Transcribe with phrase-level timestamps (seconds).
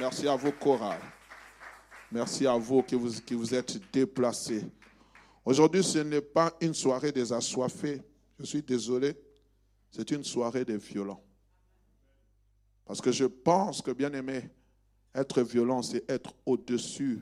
[0.00, 1.02] Merci à vous, chorales.
[2.10, 4.64] Merci à vous qui vous, qui vous êtes déplacés.
[5.44, 8.00] Aujourd'hui, ce n'est pas une soirée des assoiffés.
[8.38, 9.14] Je suis désolé.
[9.90, 11.22] C'est une soirée des violents.
[12.86, 14.48] Parce que je pense que, bien aimé,
[15.14, 17.20] être violent, c'est être au-dessus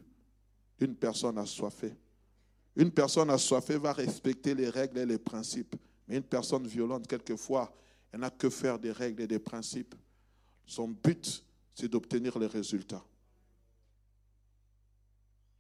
[0.78, 1.97] d'une personne assoiffée.
[2.77, 5.75] Une personne assoiffée va respecter les règles et les principes.
[6.06, 7.75] Mais une personne violente, quelquefois,
[8.12, 9.97] elle n'a que faire des règles et des principes.
[10.64, 11.42] Son but,
[11.79, 13.05] c'est d'obtenir les résultats.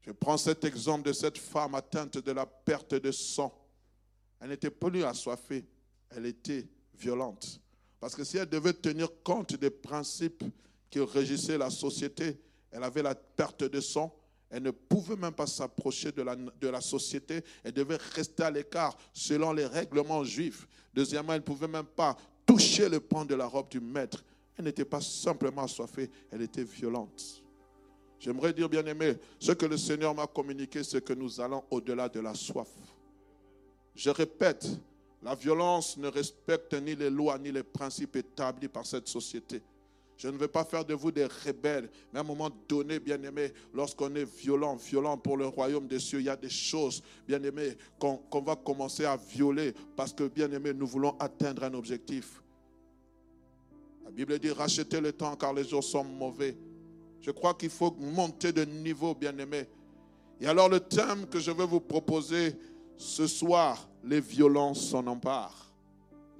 [0.02, 3.54] Je prends cet exemple de cette femme atteinte de la perte de sang.
[4.40, 5.64] Elle n'était plus assoiffée,
[6.10, 7.60] elle était violente.
[8.00, 10.42] Parce que si elle devait tenir compte des principes
[10.90, 12.40] qui régissaient la société,
[12.72, 14.12] elle avait la perte de sang,
[14.50, 18.50] elle ne pouvait même pas s'approcher de la, de la société, elle devait rester à
[18.50, 20.66] l'écart selon les règlements juifs.
[20.94, 24.24] Deuxièmement, elle ne pouvait même pas toucher le pan de la robe du maître.
[24.58, 27.44] Elle n'était pas simplement assoiffée, elle était violente.
[28.18, 32.08] J'aimerais dire, bien aimé, ce que le Seigneur m'a communiqué, c'est que nous allons au-delà
[32.08, 32.68] de la soif.
[33.94, 34.66] Je répète,
[35.22, 39.62] la violence ne respecte ni les lois ni les principes établis par cette société.
[40.16, 43.22] Je ne veux pas faire de vous des rebelles, mais à un moment donné, bien
[43.22, 47.04] aimé, lorsqu'on est violent, violent pour le royaume des cieux, il y a des choses,
[47.28, 51.74] bien aimé, qu'on va commencer à violer parce que, bien aimé, nous voulons atteindre un
[51.74, 52.42] objectif.
[54.08, 56.56] La Bible dit rachetez le temps car les jours sont mauvais.
[57.20, 59.66] Je crois qu'il faut monter de niveau, bien-aimé.
[60.40, 62.56] Et alors le thème que je vais vous proposer
[62.96, 65.67] ce soir, les violences s'en emparent.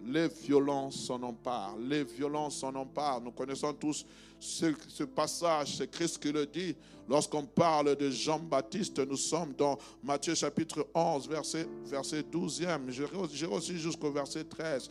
[0.07, 1.77] Les violences s'en emparent.
[1.79, 3.21] Les violences s'en emparent.
[3.21, 4.07] Nous connaissons tous
[4.39, 6.77] ce, passage, c'est Christ qui le dit.
[7.09, 12.91] Lorsqu'on parle de Jean-Baptiste, nous sommes dans Matthieu chapitre 11, verset, verset 12e.
[12.91, 14.91] J'irai aussi jusqu'au verset 13.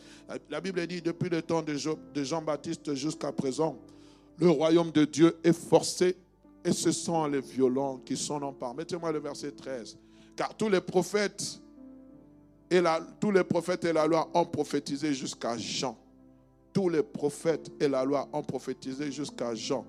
[0.50, 3.78] La Bible dit, depuis le temps de Jean-Baptiste jusqu'à présent,
[4.36, 6.16] le royaume de Dieu est forcé
[6.64, 8.74] et ce sont les violents qui sont emparés.
[8.76, 9.96] Mettez-moi le verset 13.
[10.36, 11.60] Car tous les prophètes
[12.70, 12.82] et
[13.20, 15.96] tous les prophètes et la loi ont prophétisé jusqu'à Jean
[16.78, 19.84] tous les prophètes et la loi ont prophétisé jusqu'à Jean.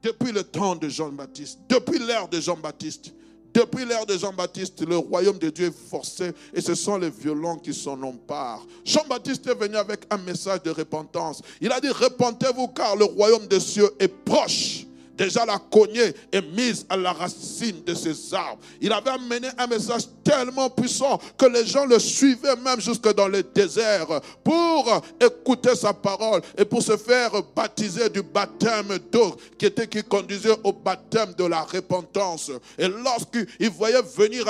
[0.00, 3.12] Depuis le temps de Jean-Baptiste, depuis l'ère de Jean-Baptiste,
[3.52, 7.56] depuis l'ère de Jean-Baptiste, le royaume de Dieu est forcé et ce sont les violents
[7.56, 8.64] qui s'en emparent.
[8.84, 11.42] Jean-Baptiste est venu avec un message de repentance.
[11.60, 14.86] Il a dit, repentez-vous car le royaume des cieux est proche
[15.18, 18.60] déjà la cognée est mise à la racine de ces arbres.
[18.80, 23.28] Il avait amené un message tellement puissant que les gens le suivaient même jusque dans
[23.28, 24.06] le désert
[24.44, 30.02] pour écouter sa parole et pour se faire baptiser du baptême d'eau qui était qui
[30.02, 32.50] conduisait au baptême de la repentance.
[32.76, 34.44] Et lorsqu'il voyait venir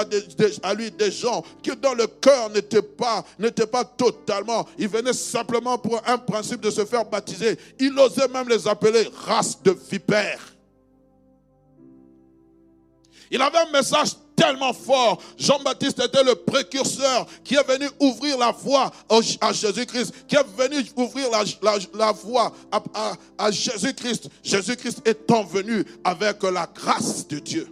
[0.65, 5.13] à, lui des gens qui dans le cœur n'étaient pas, n'étaient pas totalement, ils venaient
[5.13, 7.57] simplement pour un principe de se faire baptiser.
[7.79, 10.55] Il osait même les appeler race de vipères.
[13.31, 15.21] Il avait un message tellement fort.
[15.37, 18.91] Jean-Baptiste était le précurseur qui est venu ouvrir la voie
[19.41, 21.29] à Jésus-Christ, qui est venu ouvrir
[21.95, 22.53] la, voie
[23.39, 24.29] à, Jésus-Christ.
[24.43, 27.69] Jésus-Christ étant venu avec la grâce de Dieu.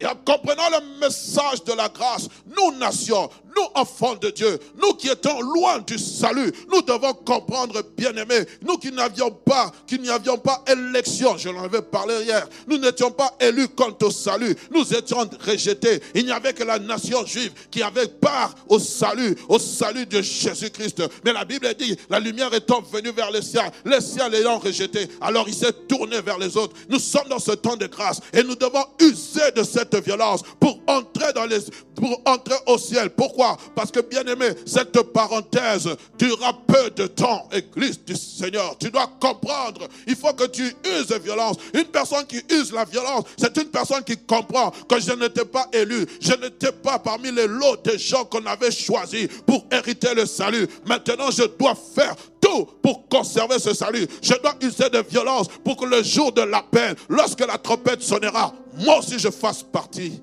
[0.00, 4.94] Et en comprenant le message de la grâce, nous, nations, nous, enfants de Dieu, nous
[4.94, 10.38] qui étions loin du salut, nous devons comprendre, bien-aimés, nous qui n'avions pas, qui n'avions
[10.38, 14.94] pas élection, je l'en avais parlé hier, nous n'étions pas élus quant au salut, nous
[14.94, 16.00] étions rejetés.
[16.14, 20.20] Il n'y avait que la nation juive qui avait part au salut, au salut de
[20.20, 21.02] Jésus-Christ.
[21.24, 25.08] Mais la Bible dit, la lumière étant venue vers les siens, les siens l'ayant rejeté,
[25.20, 26.76] alors il s'est tourné vers les autres.
[26.88, 30.80] Nous sommes dans ce temps de grâce et nous devons user de cette violence pour
[30.86, 31.60] entrer dans les,
[31.94, 33.10] pour entrer au ciel.
[33.10, 33.37] Pourquoi?
[33.74, 35.88] Parce que bien aimé, cette parenthèse
[36.18, 37.48] durera peu de temps.
[37.52, 39.86] Église du Seigneur, tu dois comprendre.
[40.06, 41.56] Il faut que tu uses de violence.
[41.74, 45.68] Une personne qui use la violence, c'est une personne qui comprend que je n'étais pas
[45.72, 46.06] élu.
[46.20, 50.66] Je n'étais pas parmi les lots des gens qu'on avait choisis pour hériter le salut.
[50.84, 54.06] Maintenant, je dois faire tout pour conserver ce salut.
[54.22, 58.52] Je dois user de violence pour que le jour de l'appel, lorsque la trompette sonnera,
[58.78, 60.20] moi aussi je fasse partie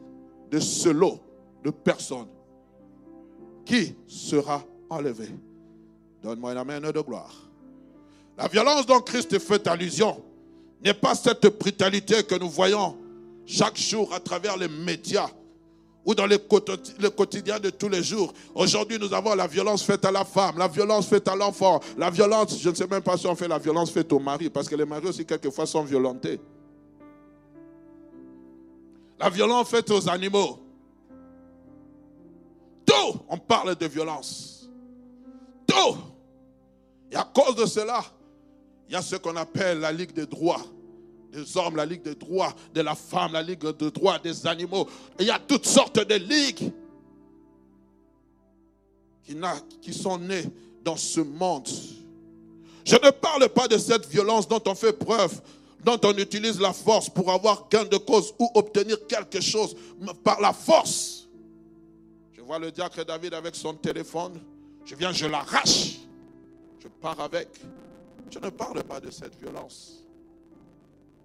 [0.51, 1.19] de ce lot
[1.63, 2.27] de personnes
[3.65, 5.29] qui sera enlevé?
[6.21, 7.33] Donne-moi une main de gloire.
[8.37, 10.23] La violence dont Christ fait allusion
[10.83, 12.97] n'est pas cette brutalité que nous voyons
[13.45, 15.29] chaque jour à travers les médias
[16.05, 18.31] ou dans le quotidien de tous les jours.
[18.53, 22.11] Aujourd'hui, nous avons la violence faite à la femme, la violence faite à l'enfant, la
[22.11, 24.69] violence, je ne sais même pas si on fait la violence faite au mari, parce
[24.69, 26.39] que les maris aussi quelquefois sont violentés.
[29.19, 30.59] La violence faite aux animaux.
[32.85, 34.69] Tout, on parle de violence.
[35.67, 35.97] Tout.
[37.11, 38.03] Et à cause de cela,
[38.87, 40.61] il y a ce qu'on appelle la Ligue des droits
[41.35, 44.87] des hommes, la Ligue des droits de la femme, la Ligue des droits des animaux.
[45.19, 46.71] il y a toutes sortes de ligues
[49.23, 49.35] qui,
[49.81, 50.45] qui sont nées
[50.83, 51.67] dans ce monde.
[52.85, 55.41] Je ne parle pas de cette violence dont on fait preuve,
[55.83, 59.75] dont on utilise la force pour avoir gain de cause ou obtenir quelque chose
[60.23, 61.24] par la force.
[62.45, 64.39] Vois le diacre David avec son téléphone.
[64.85, 65.97] Je viens, je l'arrache.
[66.79, 67.47] Je pars avec.
[68.29, 70.03] Je ne parle pas de cette violence.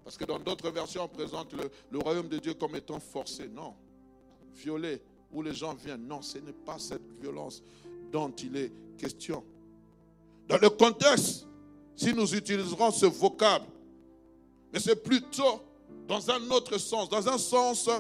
[0.02, 3.48] Parce que dans d'autres versions, on présente le, royaume de Dieu comme étant forcé.
[3.48, 3.74] Non.
[4.54, 6.06] Violé, où les gens viennent.
[6.06, 7.62] Non, ce n'est pas cette violence
[8.10, 9.44] dont il est question.
[10.48, 11.46] Dans le contexte,
[11.96, 13.66] si nous utiliserons ce vocable,
[14.72, 15.60] mais c'est plutôt
[16.08, 17.90] dans un autre sens, dans un sens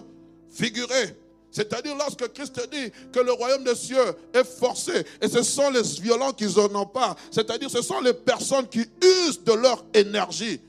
[0.48, 1.14] figuré.
[1.52, 3.98] C'est-à-dire lorsque Christ dit que le royaume des cieux
[4.32, 8.14] est forcé, et ce sont les violents qui n'en ont pas, c'est-à-dire ce sont les
[8.14, 10.60] personnes qui usent de leur énergie,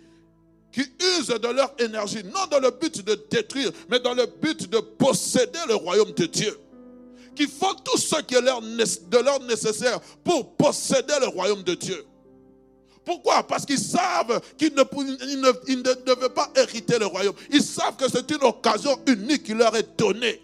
[0.72, 0.82] qui
[1.20, 4.80] usent de leur énergie, non dans le but de détruire, mais dans le but de
[4.80, 6.58] posséder le royaume de Dieu.
[7.36, 12.06] Qui font tout ce qui est de leur nécessaire pour posséder le royaume de Dieu.
[13.06, 13.44] Pourquoi?
[13.44, 17.36] Parce qu'ils savent qu'ils ne, ne, ne devaient pas hériter le royaume.
[17.52, 20.42] Ils savent que c'est une occasion unique qui leur est donnée.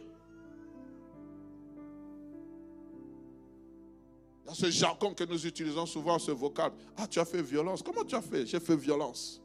[4.48, 6.74] Dans ce jargon que nous utilisons souvent, ce vocable.
[6.96, 7.84] Ah, tu as fait violence.
[7.84, 8.46] Comment tu as fait?
[8.46, 9.42] J'ai fait violence.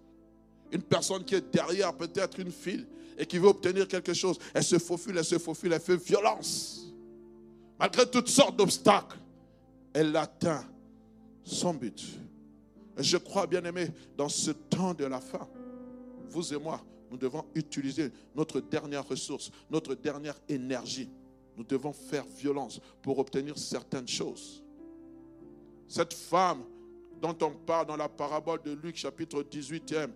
[0.71, 2.87] Une personne qui est derrière peut-être une file
[3.19, 6.87] et qui veut obtenir quelque chose, elle se faufile, elle se faufile, elle fait violence.
[7.81, 9.19] Malgré toutes sortes d'obstacles,
[9.93, 10.65] elle atteint
[11.43, 12.01] son but.
[12.97, 15.49] Et je crois, bien aimé, dans ce temps de la fin,
[16.29, 21.11] vous et moi, nous devons utiliser notre dernière ressource, notre dernière énergie.
[21.57, 24.62] Nous devons faire violence pour obtenir certaines choses.
[25.93, 26.63] Cette femme
[27.21, 30.09] dont on parle dans la parabole de Luc chapitre 18e,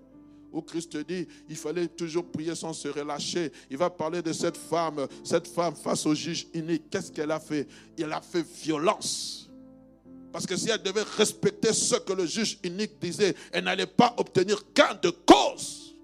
[0.50, 3.52] où Christ dit, il fallait toujours prier sans se relâcher.
[3.69, 6.88] Il va parler de cette femme, cette femme face au juge unique.
[6.88, 7.69] Qu'est-ce qu'elle a fait?
[7.99, 9.50] Elle a fait violence.
[10.32, 14.14] Parce que si elle devait respecter ce que le juge unique disait, elle n'allait pas
[14.17, 15.94] obtenir gain de cause.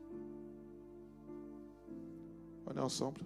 [2.67, 3.23] On est ensemble?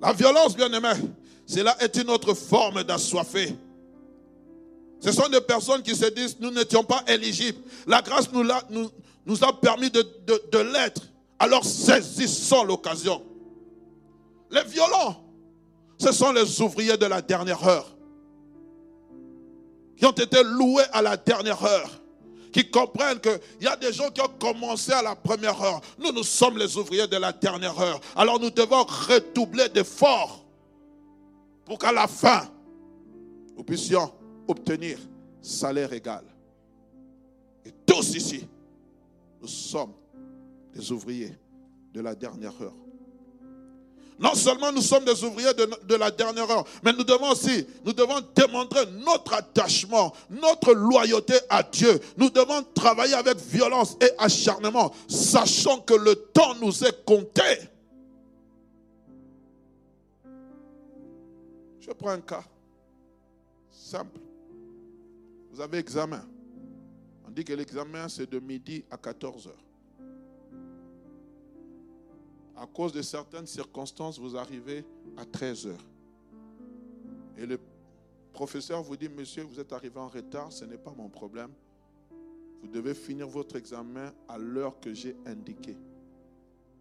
[0.00, 0.92] La violence, bien aimé,
[1.46, 3.54] cela est une autre forme d'assoiffé.
[5.00, 7.58] Ce sont des personnes qui se disent, nous n'étions pas éligibles.
[7.86, 8.50] La grâce nous,
[9.44, 11.02] a, permis de, de l'être.
[11.38, 13.22] Alors saisissons l'occasion.
[14.50, 15.24] Les violents,
[15.98, 17.96] ce sont les ouvriers de la dernière heure.
[19.96, 21.99] Qui ont été loués à la dernière heure.
[22.52, 25.80] Qui comprennent qu'il y a des gens qui ont commencé à la première heure.
[25.98, 28.00] Nous, nous sommes les ouvriers de la dernière heure.
[28.16, 30.44] Alors nous devons redoubler d'efforts
[31.64, 32.48] pour qu'à la fin,
[33.56, 34.12] nous puissions
[34.48, 34.98] obtenir
[35.40, 36.24] salaire égal.
[37.64, 38.46] Et tous ici,
[39.40, 39.92] nous sommes
[40.74, 41.36] des ouvriers
[41.92, 42.74] de la dernière heure.
[44.20, 47.94] Non seulement nous sommes des ouvriers de, la dernière heure, mais nous devons aussi, nous
[47.94, 51.98] devons démontrer notre attachement, notre loyauté à Dieu.
[52.18, 57.42] Nous devons travailler avec violence et acharnement, sachant que le temps nous est compté.
[61.80, 62.44] Je prends un cas
[63.70, 64.20] simple.
[65.50, 66.22] Vous avez examen.
[67.26, 69.69] On dit que l'examen, c'est de midi à 14 heures.
[72.60, 74.84] À cause de certaines circonstances, vous arrivez
[75.16, 75.86] à 13 heures.
[77.38, 77.58] Et le
[78.34, 81.50] professeur vous dit, monsieur, vous êtes arrivé en retard, ce n'est pas mon problème.
[82.60, 85.78] Vous devez finir votre examen à l'heure que j'ai indiquée,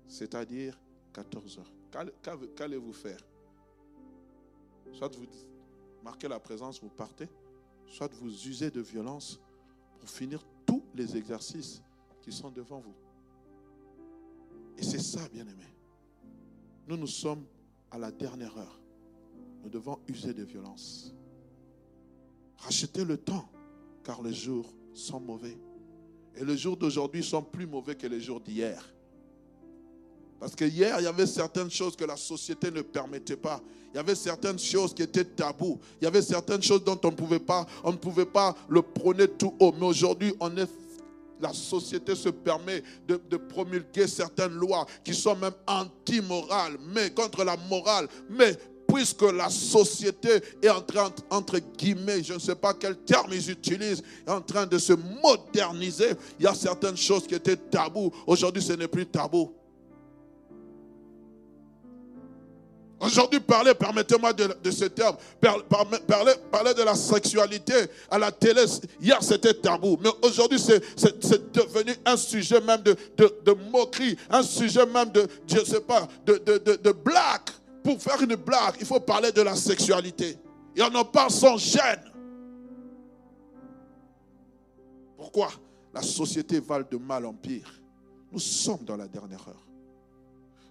[0.05, 0.77] c'est-à-dire
[1.13, 1.71] 14 heures.
[2.57, 3.21] Qu'allez-vous faire?
[4.91, 5.27] Soit vous
[6.03, 7.29] marquez la présence, vous partez,
[7.88, 9.39] soit vous usez de violence
[9.98, 11.81] pour finir tous les exercices
[12.21, 12.95] qui sont devant vous.
[14.79, 15.65] Et c'est ça, bien-aimé.
[16.88, 17.43] Nous, nous sommes
[17.91, 18.79] à la dernière heure.
[19.62, 21.13] Nous devons user de violence.
[22.57, 23.50] Rachetez le temps,
[24.03, 25.57] car les jours sont mauvais.
[26.36, 28.81] Et les jours d'aujourd'hui sont plus mauvais que les jours d'hier.
[30.39, 33.62] Parce que hier, il y avait certaines choses que la société ne permettait pas.
[33.93, 35.77] Il y avait certaines choses qui étaient tabous.
[36.00, 38.81] Il y avait certaines choses dont on ne pouvait pas, on ne pouvait pas le
[38.81, 39.74] prôner tout haut.
[39.77, 40.69] Mais aujourd'hui, on est
[41.39, 47.58] la société se permet de, promulguer certaines lois qui sont même anti-morales, mais contre la
[47.69, 48.08] morale.
[48.29, 53.31] Mais puisque la société est en train, entre guillemets, je ne sais pas quel terme
[53.31, 57.58] ils utilisent, est en train de se moderniser, il y a certaines choses qui étaient
[57.58, 58.12] tabous.
[58.25, 59.53] Aujourd'hui, ce n'est plus tabou.
[62.99, 67.73] Aujourd'hui, parler, permettez-moi de, ce terme, parler, de la sexualité
[68.11, 68.65] à la télé,
[68.99, 70.81] hier c'était tabou, mais aujourd'hui c'est
[71.53, 76.07] devenu un sujet même de, de, moquerie, un sujet même de, je ne sais pas,
[76.25, 77.49] de, de, blague.
[77.83, 80.37] Pour faire une blague, il faut parler de la sexualité.
[80.75, 82.03] Et on en parle sans gêne.
[85.15, 85.49] Pourquoi
[85.93, 87.71] La société va de mal en pire?
[88.31, 89.68] Nous sommes dans la dernière heure.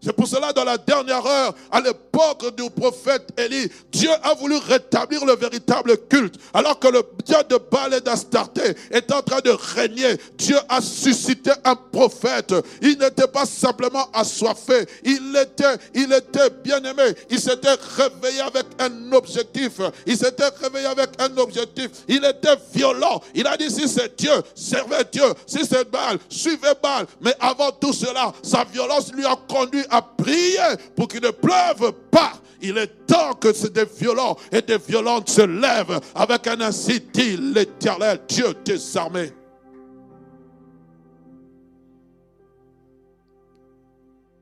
[0.00, 4.56] C'est pour cela, dans la dernière heure, à l'époque du prophète Élie, Dieu a voulu
[4.56, 6.36] rétablir le véritable culte.
[6.54, 10.80] Alors que le dieu de Baal et d'Astarté est en train de régner, Dieu a
[10.80, 12.54] suscité un prophète.
[12.80, 17.14] Il n'était pas simplement assoiffé, il était, il était bien aimé.
[17.28, 19.80] Il s'était réveillé avec un objectif.
[20.06, 21.90] Il s'était réveillé avec un objectif.
[22.06, 23.20] Il était violent.
[23.34, 25.26] Il a dit, si c'est Dieu, servez Dieu.
[25.46, 27.06] Si c'est Baal, suivez Baal.
[27.20, 31.92] Mais avant tout cela, sa violence lui a conduit à prier pour qu'il ne pleuve
[32.10, 32.32] pas.
[32.60, 37.36] Il est temps que des violents et des violentes se lèvent avec un ainsi dit
[37.36, 39.32] l'éternel Dieu des armées.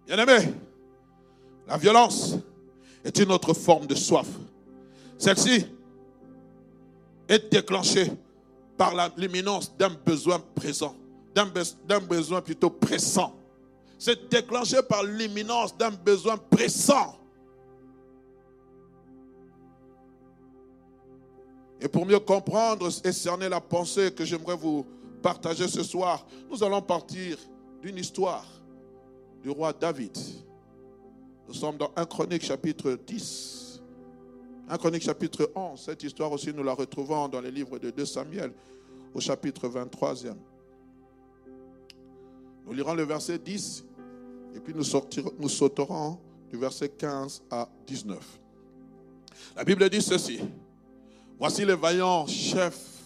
[0.07, 0.55] Bien-aimé,
[1.67, 2.37] la violence
[3.05, 4.29] est une autre forme de soif.
[5.19, 5.67] Celle-ci
[7.29, 8.11] est déclenchée
[8.79, 10.95] par l'imminence d'un besoin présent,
[11.35, 13.36] d'un besoin plutôt pressant
[13.99, 17.17] c'est déclenché par l'imminence d'un besoin pressant.
[21.81, 24.87] Et pour mieux comprendre et cerner la pensée que j'aimerais vous
[25.23, 27.39] partager ce soir, nous allons partir
[27.83, 28.45] d'une histoire
[29.43, 30.17] du roi David.
[31.49, 33.83] Nous sommes dans 1 Chronique chapitre 10.
[34.69, 35.81] 1 Chronique chapitre 11.
[35.81, 38.53] Cette histoire aussi, nous la retrouvons dans les livres de 2 Samuel
[39.15, 40.35] au chapitre 23e.
[42.67, 43.85] Nous lirons le verset 10
[44.57, 46.19] et puis nous, sauterons
[46.51, 48.19] du verset 15 à 19.
[49.55, 50.41] La Bible dit ceci.
[51.39, 53.03] Voici les vaillants chefs,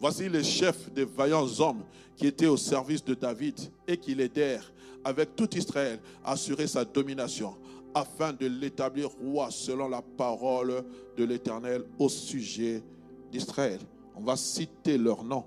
[0.00, 1.82] voici les chefs des vaillants hommes
[2.16, 4.72] qui étaient au service de David et qui l'aidèrent
[5.04, 7.54] avec tout Israël à assurer sa domination
[7.94, 10.82] afin de l'établir roi selon la parole
[11.16, 12.82] de l'Éternel au sujet
[13.30, 13.80] d'Israël.
[14.16, 15.44] On va citer leurs noms.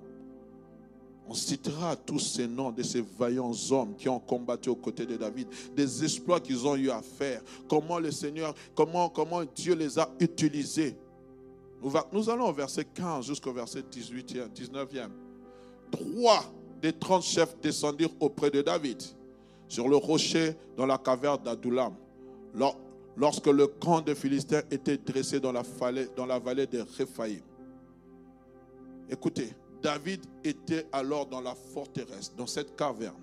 [1.27, 5.15] On citera tous ces noms de ces vaillants hommes qui ont combattu aux côtés de
[5.15, 9.97] David, des exploits qu'ils ont eu à faire, comment le Seigneur, comment, comment Dieu les
[9.97, 10.97] a utilisés.
[12.11, 15.09] Nous allons au verset 15 jusqu'au verset 18, 19e.
[15.91, 16.43] Trois
[16.81, 19.01] des trente chefs descendirent auprès de David
[19.67, 21.93] sur le rocher dans la caverne d'Adoulam,
[23.15, 27.41] lorsque le camp des Philistins était dressé dans la vallée, dans la vallée de Réphaïm.
[29.09, 29.53] Écoutez,
[29.83, 33.21] David était alors dans la forteresse, dans cette caverne.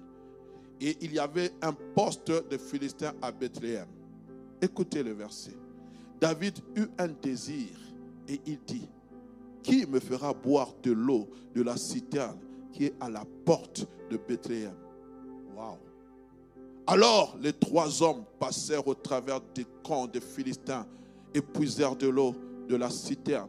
[0.79, 3.89] Et il y avait un poste de Philistins à Bethléem.
[4.61, 5.57] Écoutez le verset.
[6.21, 7.71] David eut un désir
[8.29, 8.87] et il dit,
[9.63, 12.39] qui me fera boire de l'eau de la citerne
[12.73, 14.75] qui est à la porte de Bethléem?
[15.57, 15.79] Waouh
[16.87, 20.87] Alors les trois hommes passèrent au travers des camps des Philistins
[21.35, 22.35] et puisèrent de l'eau
[22.69, 23.49] de la citerne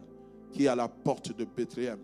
[0.53, 1.99] qui est à la porte de Bethléem.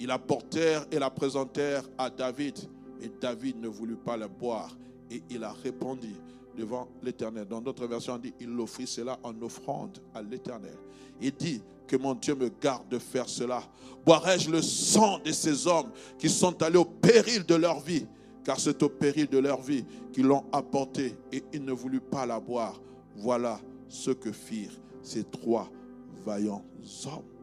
[0.00, 2.58] Ils la portèrent et la présentèrent à David.
[3.00, 4.76] Mais David ne voulut pas la boire.
[5.10, 6.14] Et il a répondu
[6.56, 7.46] devant l'Éternel.
[7.46, 10.76] Dans notre version, on dit, il offrit cela en offrande à l'Éternel.
[11.20, 13.62] Il dit, que mon Dieu me garde de faire cela.
[14.04, 18.06] Boirai-je le sang de ces hommes qui sont allés au péril de leur vie?
[18.44, 22.26] Car c'est au péril de leur vie qu'ils l'ont apporté et ils ne voulurent pas
[22.26, 22.80] la boire.
[23.16, 25.70] Voilà ce que firent ces trois
[26.24, 26.64] vaillants
[27.06, 27.33] hommes.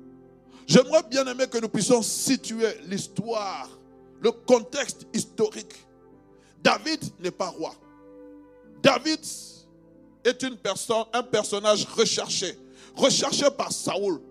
[0.68, 3.70] J'aimerais bien aimer que nous puissions situer l'histoire,
[4.22, 5.74] le contexte historique.
[6.64, 7.74] David n'est pas roi.
[8.82, 9.20] David
[10.24, 12.58] est une personne, un personnage recherché,
[12.96, 14.22] recherché par Saoul.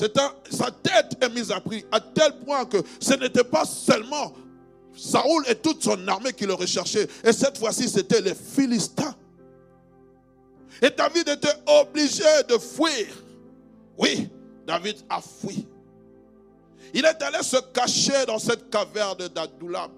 [0.00, 4.32] Un, sa tête est mise à prix à tel point que ce n'était pas seulement
[4.96, 7.08] Saoul et toute son armée qui le recherchaient.
[7.24, 9.14] Et cette fois-ci, c'était les Philistins.
[10.80, 13.06] Et David était obligé de fuir.
[13.96, 14.28] Oui,
[14.68, 15.66] David a fui.
[16.92, 19.90] Il est allé se cacher dans cette caverne d'Adoulam,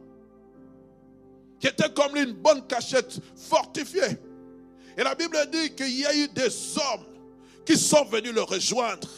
[1.59, 4.17] qui était comme une bonne cachette fortifiée.
[4.97, 7.05] Et la Bible dit qu'il y a eu des hommes
[7.67, 9.09] qui sont venus le rejoindre.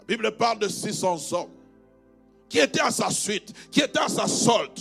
[0.00, 1.50] La Bible parle de 600 hommes
[2.48, 4.80] qui étaient à sa suite, qui étaient à sa solde,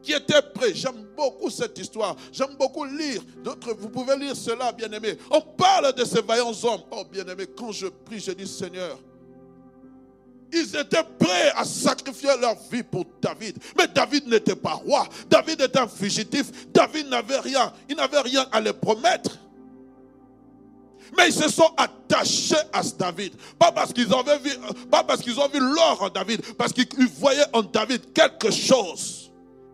[0.00, 0.74] qui étaient prêts.
[0.74, 2.16] J'aime beaucoup cette histoire.
[2.32, 3.22] J'aime beaucoup lire.
[3.42, 5.16] D'autres, vous pouvez lire cela, bien-aimé.
[5.30, 6.82] On parle de ces vaillants hommes.
[6.90, 8.98] Oh, bien-aimé, quand je prie, je dis Seigneur,
[10.52, 13.56] ils étaient prêts à sacrifier leur vie pour David.
[13.76, 15.08] Mais David n'était pas roi.
[15.30, 16.70] David était un fugitif.
[16.72, 17.72] David n'avait rien.
[17.88, 19.38] Il n'avait rien à les promettre.
[21.16, 23.34] Mais ils se sont attachés à David.
[23.58, 24.50] Pas parce qu'ils avaient vu,
[24.90, 26.86] pas parce qu'ils ont vu l'or en David, parce qu'ils
[27.18, 29.21] voyaient en David quelque chose.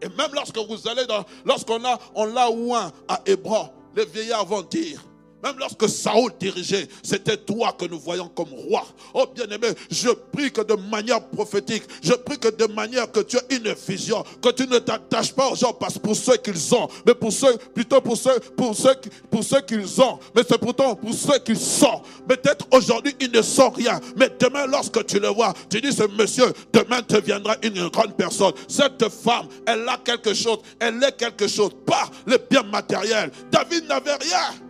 [0.03, 4.47] Et même lorsque vous allez dans, lorsqu'on a, on l'a ouin à Hébron, les vieillards
[4.47, 5.03] vont dire,
[5.43, 8.85] même lorsque Saoul dirigeait, c'était toi que nous voyons comme roi.
[9.15, 13.37] Oh bien-aimé, je prie que de manière prophétique, je prie que de manière que tu
[13.37, 16.89] aies une vision, que tu ne t'attaches pas aux gens parce pour ceux qu'ils ont,
[17.07, 18.95] mais pour ceux, plutôt pour ceux, pour ceux,
[19.31, 22.03] pour ceux qu'ils ont, mais c'est pourtant pour ceux qu'ils sont.
[22.27, 26.05] Peut-être aujourd'hui ils ne sont rien, mais demain lorsque tu le vois, tu dis ce
[26.05, 28.53] monsieur, demain te viendra une grande personne.
[28.67, 33.31] Cette femme, elle a quelque chose, elle est quelque chose, pas le bien matériel.
[33.51, 34.68] David n'avait rien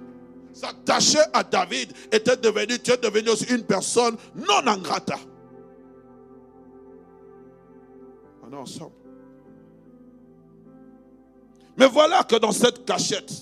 [0.59, 5.19] s'attacher à David était devenu, tu es devenu aussi une personne non ingrata.
[8.43, 8.93] On est ensemble.
[11.77, 13.33] Mais voilà que dans cette cachette,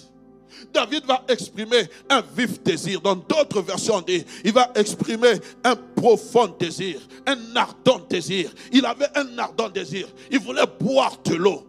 [0.75, 3.01] David va exprimer un vif désir.
[3.01, 8.53] Dans d'autres versions, on dit, il va exprimer un profond désir, un ardent désir.
[8.73, 10.07] Il avait un ardent désir.
[10.31, 11.67] Il voulait boire de l'eau.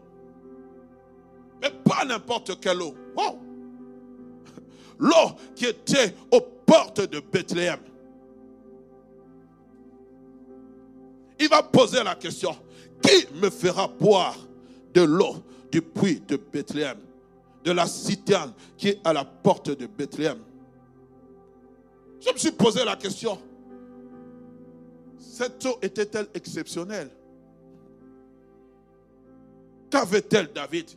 [1.61, 2.93] Mais pas n'importe quelle eau.
[4.99, 7.79] L'eau qui était aux portes de Bethléem.
[11.39, 12.55] Il va poser la question,
[13.01, 14.37] qui me fera boire
[14.93, 15.35] de l'eau
[15.71, 16.97] du puits de Bethléem,
[17.63, 20.39] de la citerne qui est à la porte de Bethléem?
[22.19, 23.37] Je me suis posé la question,
[25.19, 27.11] cette eau était-elle exceptionnelle?
[29.89, 30.89] Qu'avait-elle David?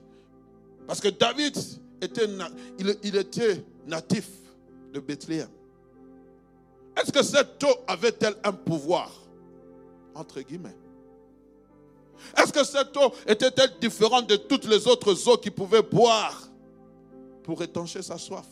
[0.87, 1.57] Parce que David
[2.01, 2.27] était,
[3.05, 4.29] était natif
[4.93, 5.49] de Bethléem.
[6.97, 9.11] Est-ce que cette eau avait-elle un pouvoir?
[10.15, 10.77] Entre guillemets.
[12.37, 16.49] Est-ce que cette eau était-elle différente de toutes les autres eaux qu'il pouvait boire
[17.43, 18.47] pour étancher sa soif?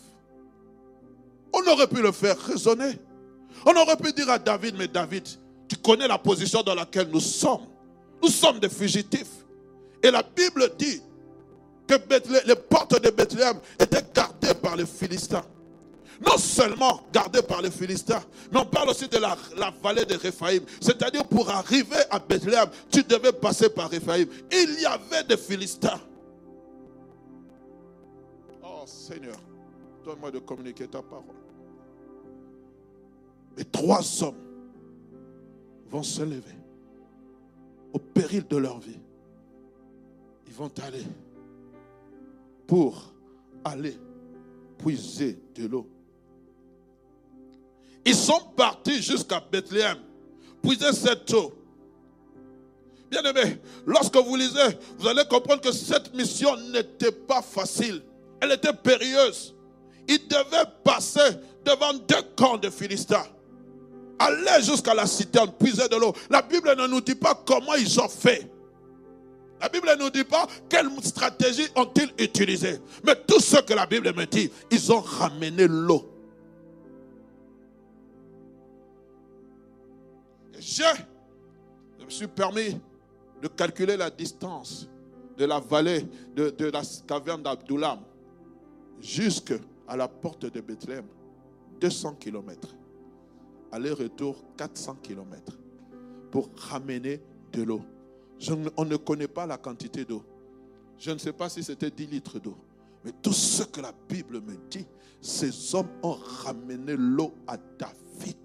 [1.53, 2.99] On aurait pu le faire raisonner.
[3.67, 5.27] On aurait pu dire à David, mais David,
[5.69, 7.67] tu connais la position dans laquelle nous sommes.
[8.23, 9.45] Nous sommes des fugitifs.
[10.03, 11.03] Et la Bible dit
[11.89, 15.43] que les portes de Bethléem étaient gardées par les Philistins.
[16.21, 18.23] Non seulement gardées par les Philistins,
[18.53, 19.37] mais on parle aussi de la,
[19.83, 20.65] vallée de Réphaïm.
[20.81, 24.29] C'est-à-dire pour arriver à Bethléem, tu devais passer par Réphaïm.
[24.51, 26.01] Il y avait des Philistins.
[28.63, 29.37] Oh Seigneur,
[30.05, 31.25] donne-moi de communiquer ta parole.
[33.57, 34.35] Et trois hommes
[35.89, 36.59] vont se lever
[37.93, 38.99] au péril de leur vie.
[40.47, 41.05] Ils vont aller
[42.69, 43.03] pour
[43.65, 43.99] aller
[44.79, 45.89] puiser de l'eau.
[48.05, 49.99] Ils sont partis jusqu'à Bethléem,
[50.63, 51.53] puiser cette eau.
[53.11, 58.03] Bien aimé, lorsque vous lisez, vous allez comprendre que cette mission n'était pas facile.
[58.41, 59.55] Elle était périlleuse.
[60.07, 63.27] Ils devaient passer devant deux camps de Philistins.
[64.19, 66.13] Aller jusqu'à la citerne, puiser de l'eau.
[66.29, 68.51] La Bible ne nous dit pas comment ils ont fait.
[69.61, 72.79] La Bible ne nous dit pas quelle stratégie ont-ils utilisé.
[73.05, 76.09] Mais tout ce que la Bible me dit, ils ont ramené l'eau.
[80.59, 80.85] J'ai,
[81.99, 82.79] je me suis permis
[83.43, 84.89] de calculer la distance
[85.37, 88.01] de la vallée de, de la caverne d'Abdoulam
[89.01, 89.55] jusqu'à
[89.97, 91.05] la porte de Bethléem.
[91.81, 92.75] 200 km.
[93.71, 95.57] Aller-retour 400 km
[96.31, 97.21] pour ramener
[97.53, 97.83] de l'eau
[98.77, 100.25] on ne connaît pas la quantité d'eau.
[100.99, 102.57] Je ne sais pas si c'était 10 litres d'eau.
[103.05, 104.87] Mais tout ce que la Bible me dit,
[105.21, 108.37] ces hommes ont ramené l'eau à David.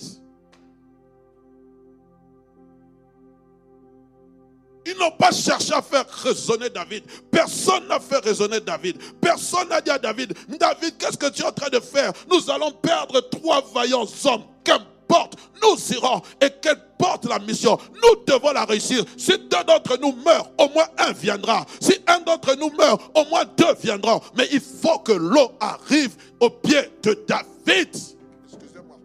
[4.85, 7.05] Ils n'ont pas cherché à faire raisonner David.
[7.31, 8.97] Personne n'a fait raisonner David.
[9.21, 12.11] Personne n'a dit à David, David, qu'est-ce que tu es en train de faire?
[12.29, 14.43] Nous allons perdre trois vaillants hommes
[15.07, 17.77] porte nous irons et qu'elle porte la mission.
[17.95, 19.03] Nous devons la réussir.
[19.17, 21.65] Si deux d'entre nous meurent, au moins un viendra.
[21.79, 24.21] Si un d'entre nous meurt, au moins deux viendront.
[24.37, 27.89] Mais il faut que l'eau arrive au pied de David.
[28.45, 28.97] Excusez-moi.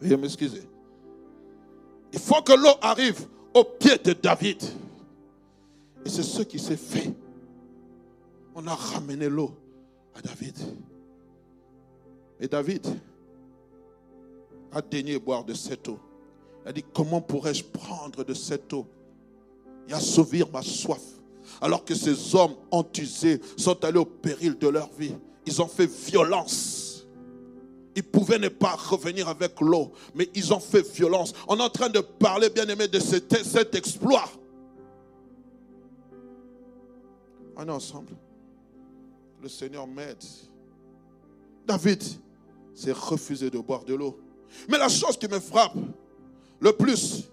[0.00, 0.62] Veuillez m'excuser.
[2.12, 4.62] Il faut que l'eau arrive au pied de David.
[6.04, 7.12] Et c'est ce qui s'est fait.
[8.54, 9.52] On a ramené l'eau
[10.14, 10.56] à David.
[12.40, 12.86] Et David
[14.72, 15.98] a daigné boire de cette eau.
[16.64, 18.86] Il a dit, comment pourrais-je prendre de cette eau
[19.88, 21.02] et assouvir ma soif
[21.60, 25.14] Alors que ces hommes enthusés sont allés au péril de leur vie?
[25.46, 27.06] Ils ont fait violence.
[27.96, 31.34] Ils pouvaient ne pas revenir avec l'eau, mais ils ont fait violence.
[31.48, 34.30] On est en train de parler, bien aimé, de cet exploit.
[37.56, 38.12] On est ensemble.
[39.42, 40.22] Le Seigneur m'aide.
[41.66, 42.02] David
[42.74, 44.18] s'est refusé de boire de l'eau.
[44.68, 45.76] Mais la chose qui me frappe
[46.58, 47.24] le plus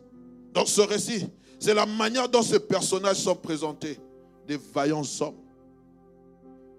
[0.54, 1.28] dans ce récit,
[1.60, 4.00] c'est la manière dont ces personnages sont présentés.
[4.48, 5.36] Des vaillants hommes.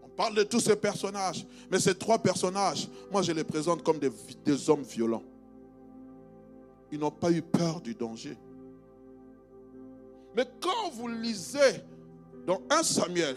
[0.03, 3.99] On parle de tous ces personnages, mais ces trois personnages, moi je les présente comme
[3.99, 4.11] des,
[4.45, 5.23] des hommes violents.
[6.91, 8.39] Ils n'ont pas eu peur du danger.
[10.35, 11.83] Mais quand vous lisez
[12.47, 13.37] dans 1 Samuel,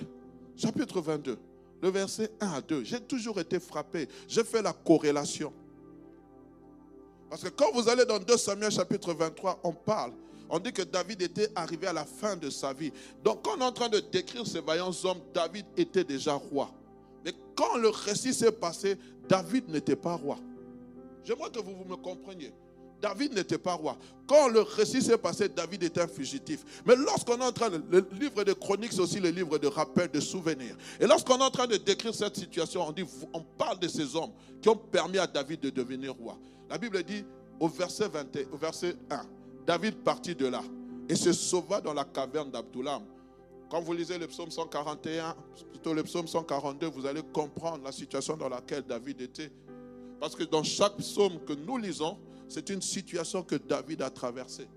[0.56, 1.38] chapitre 22,
[1.82, 4.08] le verset 1 à 2, j'ai toujours été frappé.
[4.28, 5.52] J'ai fait la corrélation.
[7.30, 10.12] Parce que quand vous allez dans 2 Samuel chapitre 23, on parle.
[10.50, 12.92] On dit que David était arrivé à la fin de sa vie.
[13.24, 16.70] Donc quand on est en train de décrire ces vaillants hommes, David était déjà roi.
[17.24, 18.98] Mais quand le récit s'est passé,
[19.30, 20.38] David n'était pas roi.
[21.24, 22.52] J'aimerais que vous, vous me compreniez.
[23.02, 23.98] David n'était pas roi.
[24.28, 26.64] Quand le récit s'est passé, David était un fugitif.
[26.86, 27.82] Mais lorsqu'on est en train de.
[27.90, 30.76] Le livre de chroniques, c'est aussi le livre de rappel, de souvenirs.
[31.00, 32.86] Et lorsqu'on est en train de décrire cette situation,
[33.34, 36.38] on, parle de ces hommes qui ont permis à David de devenir roi.
[36.70, 37.26] La Bible dit
[37.60, 39.22] au verset, 21, au verset 1,
[39.66, 40.62] David partit de là
[41.10, 43.04] et se sauva dans la caverne d'Abdoulam.
[43.70, 45.36] Quand vous lisez le psaume 141,
[45.72, 49.52] plutôt le psaume 142, vous allez comprendre la situation dans laquelle David était.
[50.20, 52.18] Parce que dans chaque psaume que nous lisons,
[52.52, 54.68] c'est une situation que David a traversée.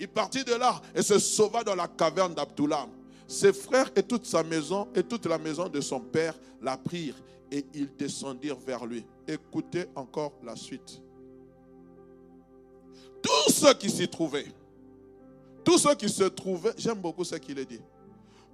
[0.00, 2.88] Il partit de là et se sauva dans la caverne d'Abdoulam.
[3.28, 7.22] Ses frères et toute sa maison et toute la maison de son père la prirent
[7.50, 9.04] et ils descendirent vers lui.
[9.28, 11.02] Écoutez encore la suite.
[13.22, 14.46] Tous ceux qui s'y trouvaient,
[15.62, 17.80] tous ceux qui se trouvaient, j'aime beaucoup ce qu'il a dit,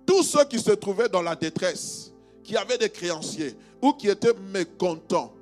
[0.04, 4.34] tous ceux qui se trouvaient dans la détresse, qui avaient des créanciers ou qui étaient
[4.52, 5.32] mécontents,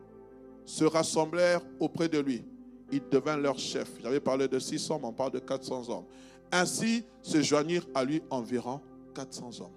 [0.66, 2.44] se rassemblèrent auprès de lui
[2.92, 3.90] il devint leur chef.
[4.02, 6.04] J'avais parlé de 600, mais on parle de 400 hommes.
[6.52, 8.80] Ainsi se joignirent à lui environ
[9.14, 9.70] 400 hommes.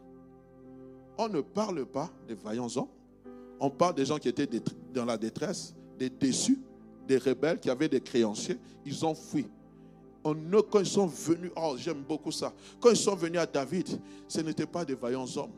[1.18, 2.88] On ne parle pas des vaillants hommes.
[3.60, 4.48] On parle des gens qui étaient
[4.94, 6.60] dans la détresse, des déçus,
[7.08, 8.58] des rebelles qui avaient des créanciers.
[8.86, 9.48] Ils ont fui.
[10.24, 10.36] On
[10.70, 12.54] quand ils sont venus, oh j'aime beaucoup ça.
[12.80, 15.52] Quand ils sont venus à David, ce n'étaient pas des vaillants hommes.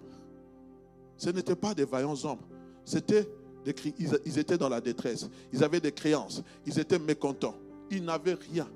[1.18, 2.40] Ce n'étaient pas des vaillants hommes.
[2.86, 3.28] C'était
[3.66, 5.30] ils étaient dans la détresse.
[5.54, 6.42] Ils avaient des créances.
[6.66, 7.56] Ils étaient mécontents.
[7.90, 8.68] Ils n'avaient rien.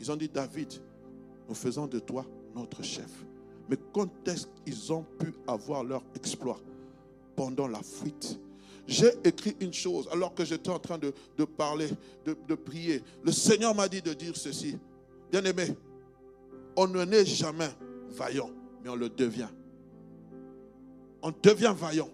[0.00, 0.72] Ils ont dit, David,
[1.48, 3.24] nous faisons de toi notre chef.
[3.68, 6.58] Mais quand est-ce qu'ils ont pu avoir leur exploit
[7.34, 8.38] Pendant la fuite?
[8.86, 11.12] J'ai écrit une chose alors que j'étais en train de,
[11.44, 11.88] parler,
[12.26, 13.02] de, de prier.
[13.22, 14.76] Le Seigneur m'a dit de dire ceci.
[15.32, 15.74] Bien-aimé,
[16.76, 17.70] on ne naît jamais
[18.10, 18.50] vaillant,
[18.82, 19.48] mais on le devient.
[21.22, 22.10] On devient vaillant.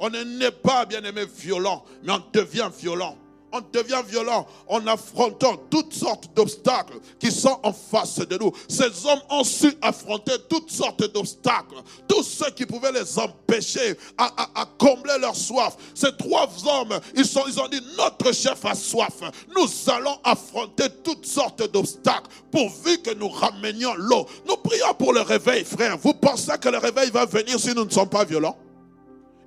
[0.00, 3.16] On n'est pas, bien aimé, violent, mais on devient violent.
[3.50, 8.52] On devient violent en affrontant toutes sortes d'obstacles qui sont en face de nous.
[8.68, 11.76] Ces hommes ont su affronter toutes sortes d'obstacles.
[12.06, 15.76] Tous ceux qui pouvaient les empêcher à, combler leur soif.
[15.94, 19.14] Ces trois hommes, ils, sont, ils ont dit, notre chef a soif.
[19.56, 24.26] Nous allons affronter toutes sortes d'obstacles pourvu que nous ramenions l'eau.
[24.46, 25.96] Nous prions pour le réveil, frère.
[25.96, 28.58] Vous pensez que le réveil va venir si nous ne sommes pas violents?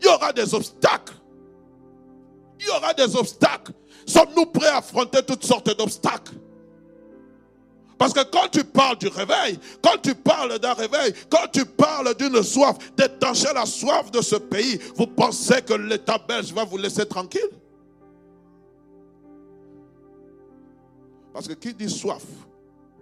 [0.02, 1.14] Il y aura des obstacles.
[2.60, 3.74] Il y aura des obstacles.
[4.06, 6.36] Sommes-nous prêts à affronter toutes sortes d'obstacles?
[7.98, 12.16] Parce que quand tu parles du réveil, quand tu parles d'un réveil, quand tu parles
[12.16, 16.78] d'une soif, d'étancher la soif de ce pays, vous pensez que l'État belge va vous
[16.78, 17.50] laisser tranquille?
[21.32, 22.24] Parce que qui dit soif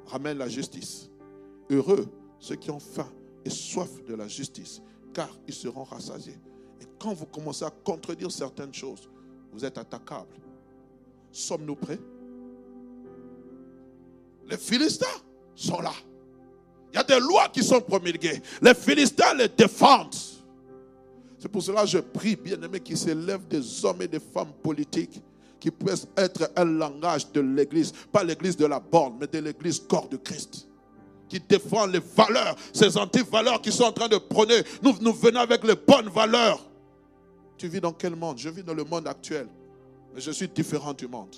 [0.08, 1.10] ramène la justice.
[1.70, 2.08] Heureux
[2.40, 3.10] ceux qui ont faim
[3.46, 4.82] et soif de la justice,
[5.14, 6.38] car ils seront rassasiés
[7.00, 9.10] quand vous commencez à contredire certaines choses,
[9.54, 10.36] vous êtes attaquable.
[11.32, 12.00] Sommes-nous prêts?
[14.48, 15.06] Les Philistins
[15.56, 15.94] sont là.
[16.92, 18.42] Il y a des lois qui sont promulguées.
[18.62, 20.16] Les Philistins les défendent.
[21.38, 25.22] C'est pour cela que je prie, bien-aimés, qu'il s'élève des hommes et des femmes politiques
[25.60, 27.94] qui puissent être un langage de l'Église.
[28.12, 30.68] Pas l'Église de la borne, mais de l'Église corps de Christ.
[31.28, 34.64] Qui défend les valeurs, ces anti-valeurs qui sont en train de prôner.
[34.82, 36.69] Nous venons avec les bonnes valeurs.
[37.60, 38.38] Tu vis dans quel monde?
[38.40, 39.46] Je vis dans le monde actuel.
[40.16, 41.36] Mais je suis différent du monde.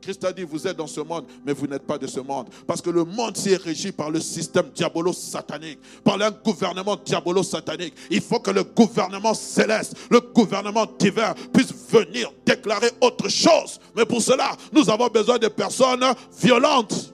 [0.00, 2.48] Christ a dit, vous êtes dans ce monde, mais vous n'êtes pas de ce monde.
[2.66, 7.94] Parce que le monde s'y est régi par le système diabolo-satanique, par un gouvernement diabolo-satanique.
[8.10, 13.78] Il faut que le gouvernement céleste, le gouvernement divin puisse venir déclarer autre chose.
[13.94, 16.04] Mais pour cela, nous avons besoin de personnes
[16.40, 17.12] violentes,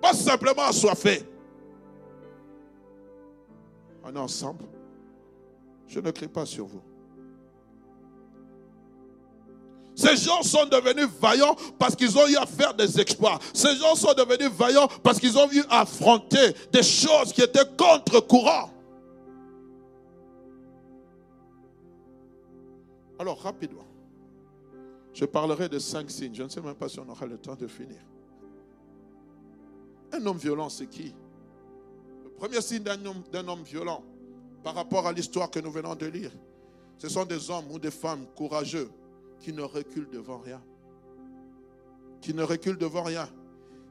[0.00, 1.22] pas simplement assoiffées.
[4.04, 4.66] On est ensemble.
[5.88, 6.82] Je ne crie pas sur vous.
[9.94, 13.38] Ces gens sont devenus vaillants parce qu'ils ont eu à faire des exploits.
[13.52, 17.66] Ces gens sont devenus vaillants parce qu'ils ont eu à affronter des choses qui étaient
[17.76, 18.70] contre-courant.
[23.18, 23.86] Alors, rapidement,
[25.12, 26.34] je parlerai de cinq signes.
[26.34, 28.00] Je ne sais même pas si on aura le temps de finir.
[30.12, 31.14] Un homme violent, c'est qui?
[32.24, 34.02] Le premier signe d'un homme, homme violent
[34.64, 36.32] par rapport à l'histoire que nous venons de lire,
[36.98, 38.90] ce sont des hommes ou des femmes courageux
[39.40, 40.62] qui ne reculent devant rien.
[42.20, 43.28] Qui ne reculent devant rien.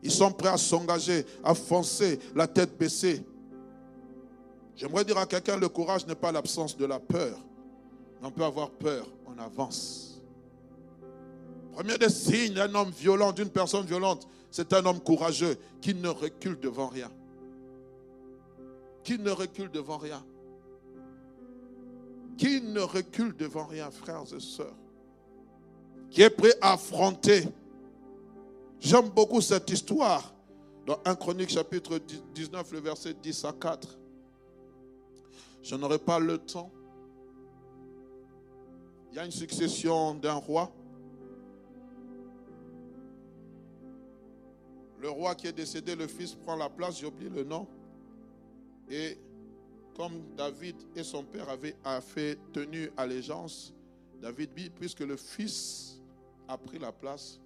[0.02, 3.24] Ils sont prêts à s'engager, à foncer, la tête baissée.
[4.76, 7.38] J'aimerais dire à quelqu'un, le courage n'est pas l'absence de la peur.
[8.22, 10.22] On peut avoir peur, on avance.
[11.74, 16.10] Premier des signes d'un homme violent, d'une personne violente, c'est un homme courageux qui ne
[16.10, 17.12] recule devant rien.
[19.04, 20.24] Qui ne recule devant rien.
[22.38, 24.76] Qui ne recule devant rien, frères et sœurs
[26.14, 27.44] qui est prêt à affronter.
[28.80, 30.32] J'aime beaucoup cette histoire
[30.86, 32.00] dans 1 Chronique chapitre
[32.36, 33.98] 19, le verset 10 à 4.
[35.64, 36.70] Je n'aurai pas le temps.
[39.12, 40.72] Il y a une succession d'un roi.
[45.00, 47.68] Le roi qui est décédé, le fils prend la place, j'ai oublié le nom.
[48.88, 49.18] Et
[49.96, 53.74] comme David et son père avaient fait tenu allégeance,
[54.22, 55.93] David dit, puisque le fils
[56.48, 57.40] a pris la place,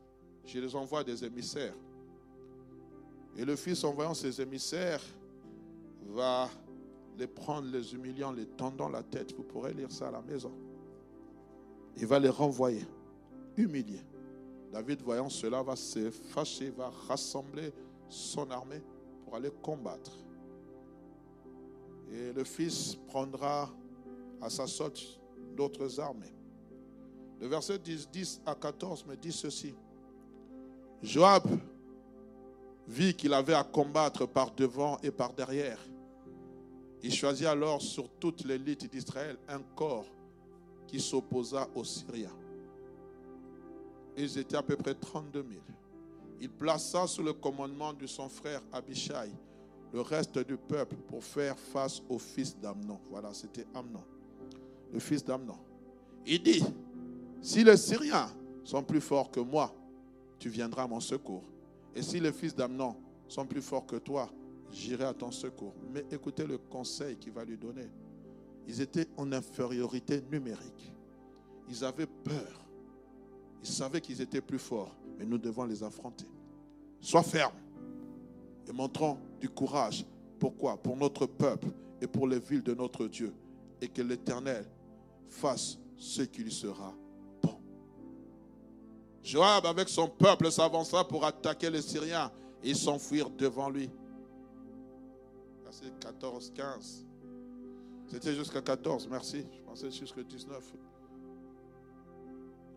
[0.46, 1.76] je les envoie des émissaires.
[3.38, 5.04] Et le fils, envoyant ses émissaires,
[6.10, 6.50] va
[7.18, 9.36] les prendre, les humiliant, les tendant la tête.
[9.36, 10.52] Vous pourrez lire ça à la maison.
[11.98, 12.86] Il va les renvoyer,
[13.56, 14.06] humiliés.
[14.72, 17.72] David, voyant cela, va se fâcher, va rassembler
[18.10, 18.82] son armée
[19.24, 20.12] pour aller combattre.
[22.12, 23.70] Et le fils prendra
[24.42, 25.20] à sa sorte
[25.56, 26.34] d'autres armées.
[27.40, 29.76] Le verset 10, 10 à 14 me dit ceci.
[31.02, 31.44] Joab
[32.88, 35.80] vit qu'il avait à combattre par devant et par derrière.
[37.04, 40.08] Il choisit alors sur toute l'élite d'Israël un corps
[40.88, 42.36] qui s'opposa aux Syriens.
[44.16, 45.62] Ils étaient à peu près 32 000.
[46.42, 49.32] Il plaça sous le commandement de son frère Abishai
[49.94, 53.00] le reste du peuple pour faire face au fils d'Amnon.
[53.10, 54.04] Voilà, c'était Amnon,
[54.92, 55.58] le fils d'Amnon.
[56.26, 56.64] Il dit,
[57.42, 58.30] si les Syriens
[58.64, 59.74] sont plus forts que moi,
[60.40, 61.44] tu viendras à mon secours.
[61.96, 62.96] Et si les fils d'Amnon
[63.28, 64.30] sont plus forts que toi,
[64.72, 65.74] j'irai à ton secours.
[65.92, 67.90] Mais écoutez le conseil qu'il va lui donner.
[68.68, 70.94] Ils étaient en infériorité numérique.
[71.70, 72.62] Ils avaient peur.
[73.64, 74.96] Ils savaient qu'ils étaient plus forts.
[75.18, 76.28] Mais nous devons les affronter.
[77.00, 77.56] Sois ferme
[78.68, 80.06] et montrons du courage.
[80.40, 80.78] Pourquoi?
[80.78, 81.70] Pour notre peuple
[82.02, 83.34] et pour les villes de notre Dieu.
[83.82, 84.66] Et que l'Éternel
[85.30, 86.94] fasse ce qu'il sera
[89.24, 92.32] Joab avec son peuple s'avança pour attaquer les Syriens
[92.64, 93.90] et s'enfuir devant lui.
[95.64, 97.06] Verset 14, 15.
[98.08, 99.46] C'était jusqu'à 14, merci.
[99.52, 100.64] Je pensais jusqu'à 19.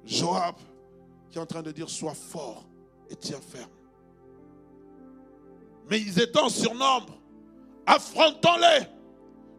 [0.04, 0.56] Joab
[1.30, 2.64] qui est en train de dire sois fort
[3.08, 3.70] et tiens ferme.
[5.88, 7.20] Mais ils étaient en surnombre.
[7.86, 8.86] Affrontons-les.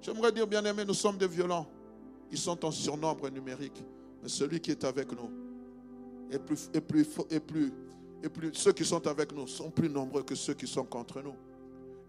[0.02, 1.68] J'aimerais dire, bien aimé, nous sommes des violents.
[2.32, 3.84] Ils sont en surnombre numérique.
[4.24, 5.30] Mais celui qui est avec nous,
[6.32, 7.74] et plus, et plus, et plus,
[8.24, 11.22] et plus, ceux qui sont avec nous sont plus nombreux que ceux qui sont contre
[11.22, 11.36] nous.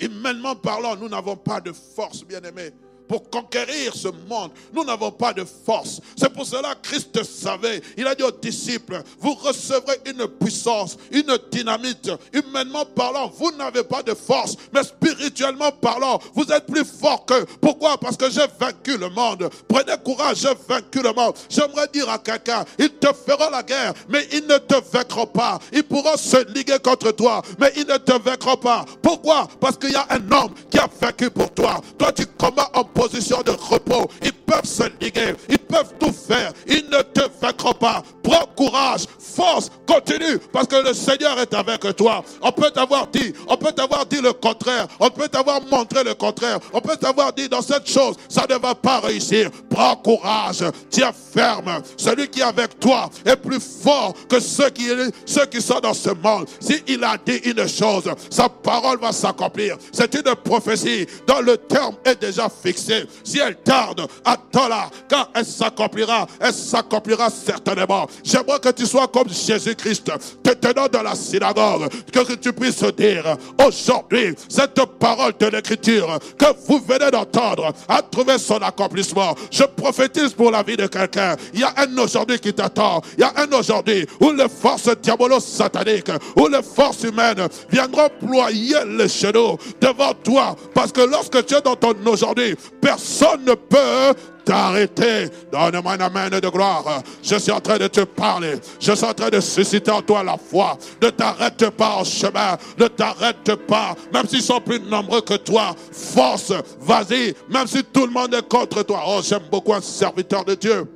[0.00, 2.70] Humainement parlant, nous n'avons pas de force, bien-aimés
[3.08, 4.50] pour conquérir ce monde.
[4.72, 6.00] Nous n'avons pas de force.
[6.16, 7.82] C'est pour cela que Christ savait.
[7.96, 12.10] Il a dit aux disciples, vous recevrez une puissance, une dynamite.
[12.32, 17.44] Humainement parlant, vous n'avez pas de force, mais spirituellement parlant, vous êtes plus fort que.
[17.60, 17.98] Pourquoi?
[17.98, 19.48] Parce que j'ai vaincu le monde.
[19.68, 21.34] Prenez courage, j'ai vaincu le monde.
[21.48, 25.58] J'aimerais dire à quelqu'un, ils te feront la guerre, mais ils ne te vaincront pas.
[25.72, 28.84] Ils pourront se liguer contre toi, mais ils ne te vaincront pas.
[29.00, 29.48] Pourquoi?
[29.60, 31.80] Parce qu'il y a un homme qui a vaincu pour toi.
[31.98, 34.06] Toi, tu combats en position de repos.
[34.42, 36.52] Peuvent se liguer, ils peuvent tout faire.
[36.66, 38.02] Ils ne te vaincront pas.
[38.22, 42.24] Prends courage, force, continue, parce que le Seigneur est avec toi.
[42.40, 46.14] On peut t'avoir dit, on peut t'avoir dit le contraire, on peut t'avoir montré le
[46.14, 49.50] contraire, on peut t'avoir dit dans cette chose, ça ne va pas réussir.
[49.68, 51.82] Prends courage, tiens ferme.
[51.96, 54.88] Celui qui est avec toi est plus fort que ceux qui,
[55.26, 56.46] ceux qui sont dans ce monde.
[56.60, 59.76] S'il a dit une chose, sa parole va s'accomplir.
[59.92, 63.06] C'est une prophétie dont le terme est déjà fixé.
[63.24, 66.26] Si elle tarde, attends-la, car elle s'accomplira.
[66.40, 68.06] Elle s'accomplira certainement.
[68.24, 70.10] J'aimerais que tu sois comme Jésus-Christ,
[70.42, 76.46] te tenant dans la synagogue, que tu puisses dire aujourd'hui, cette parole de l'écriture que
[76.66, 79.34] vous venez d'entendre a trouvé son accomplissement.
[79.50, 81.36] Je prophétise pour la vie de quelqu'un.
[81.54, 83.00] Il y a un aujourd'hui qui t'attend.
[83.18, 88.84] Il y a un aujourd'hui où les forces diabolo-sataniques, où les forces humaines viendront ployer
[88.86, 90.56] les genoux devant toi.
[90.74, 94.14] Parce que lorsque tu es dans ton aujourd'hui, personne ne peut
[94.44, 95.28] t'arrêter.
[95.50, 97.02] Donne-moi un amen de gloire.
[97.22, 98.54] Je suis en train de te parler.
[98.80, 100.76] Je suis en train de susciter en toi la foi.
[101.00, 102.56] Ne t'arrête pas en chemin.
[102.78, 103.94] Ne t'arrête pas.
[104.12, 105.74] Même s'ils sont plus nombreux que toi.
[105.92, 106.52] Force.
[106.80, 107.34] Vas-y.
[107.48, 109.02] Même si tout le monde est contre toi.
[109.06, 110.86] Oh, j'aime beaucoup un serviteur de Dieu.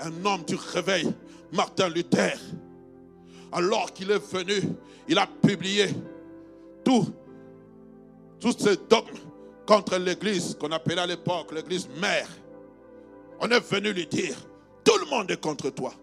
[0.00, 1.12] Un homme du réveil.
[1.52, 2.38] Martin Luther.
[3.52, 4.62] Alors qu'il est venu,
[5.08, 5.88] il a publié
[6.84, 7.08] tout,
[8.38, 9.18] tous ces dogmes
[9.70, 12.28] contre l'église qu'on appelait à l'époque l'église mère.
[13.38, 14.36] On est venu lui dire,
[14.82, 15.94] tout le monde est contre toi.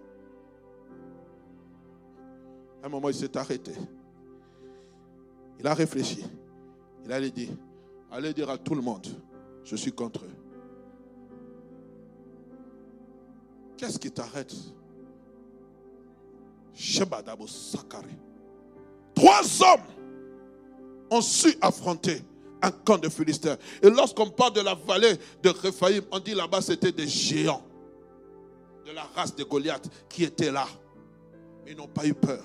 [2.81, 3.73] À un moment, il s'est arrêté.
[5.59, 6.25] Il a réfléchi.
[7.03, 7.49] Il a dit,
[8.09, 9.05] allez dire à tout le monde,
[9.65, 10.35] je suis contre eux.
[13.75, 14.55] Qu'est-ce qui t'arrête?
[19.13, 19.81] Trois hommes
[21.11, 22.21] ont su affronter
[22.61, 23.57] un camp de Philistins.
[23.81, 27.63] Et lorsqu'on parle de la vallée de Rephaïm, on dit là-bas c'était des géants
[28.85, 30.67] de la race de Goliath qui étaient là.
[31.67, 32.43] Ils n'ont pas eu peur.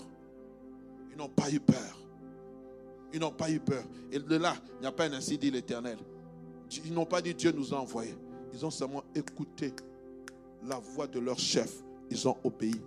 [1.10, 1.98] Ils n'ont pas eu peur.
[3.12, 3.84] Ils n'ont pas eu peur.
[4.10, 5.98] Et de là, il n'y a pas un ainsi dit l'Éternel.
[6.84, 8.16] Ils n'ont pas dit Dieu nous a envoyés.
[8.52, 9.72] Ils ont seulement écouté
[10.64, 11.72] la voix de leur chef.
[12.10, 12.80] Ils ont obéi.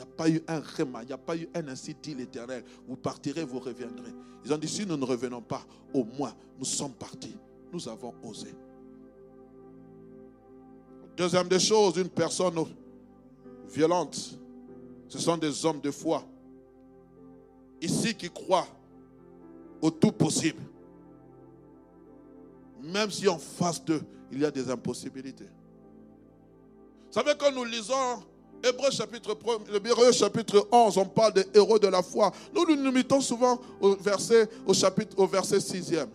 [0.00, 2.64] N'y a pas eu un réma, il n'y a pas eu un ainsi dit l'Éternel.
[2.88, 4.10] Vous partirez, vous reviendrez.
[4.42, 7.36] Ils ont dit, si nous ne revenons pas, au moins, nous sommes partis.
[7.70, 8.54] Nous avons osé.
[11.18, 12.54] Deuxième des choses, une personne
[13.68, 14.38] violente,
[15.06, 16.24] ce sont des hommes de foi.
[17.82, 18.68] Ici qui croient
[19.82, 20.62] au tout possible.
[22.82, 24.00] Même si en face d'eux,
[24.32, 25.48] il y a des impossibilités.
[27.08, 28.22] Vous savez, quand nous lisons
[28.62, 29.36] Hébreu chapitre,
[29.74, 32.30] Hébreu chapitre 11, on parle des héros de la foi.
[32.54, 36.06] Nous nous limitons souvent au verset, au chapitre, au verset 6e.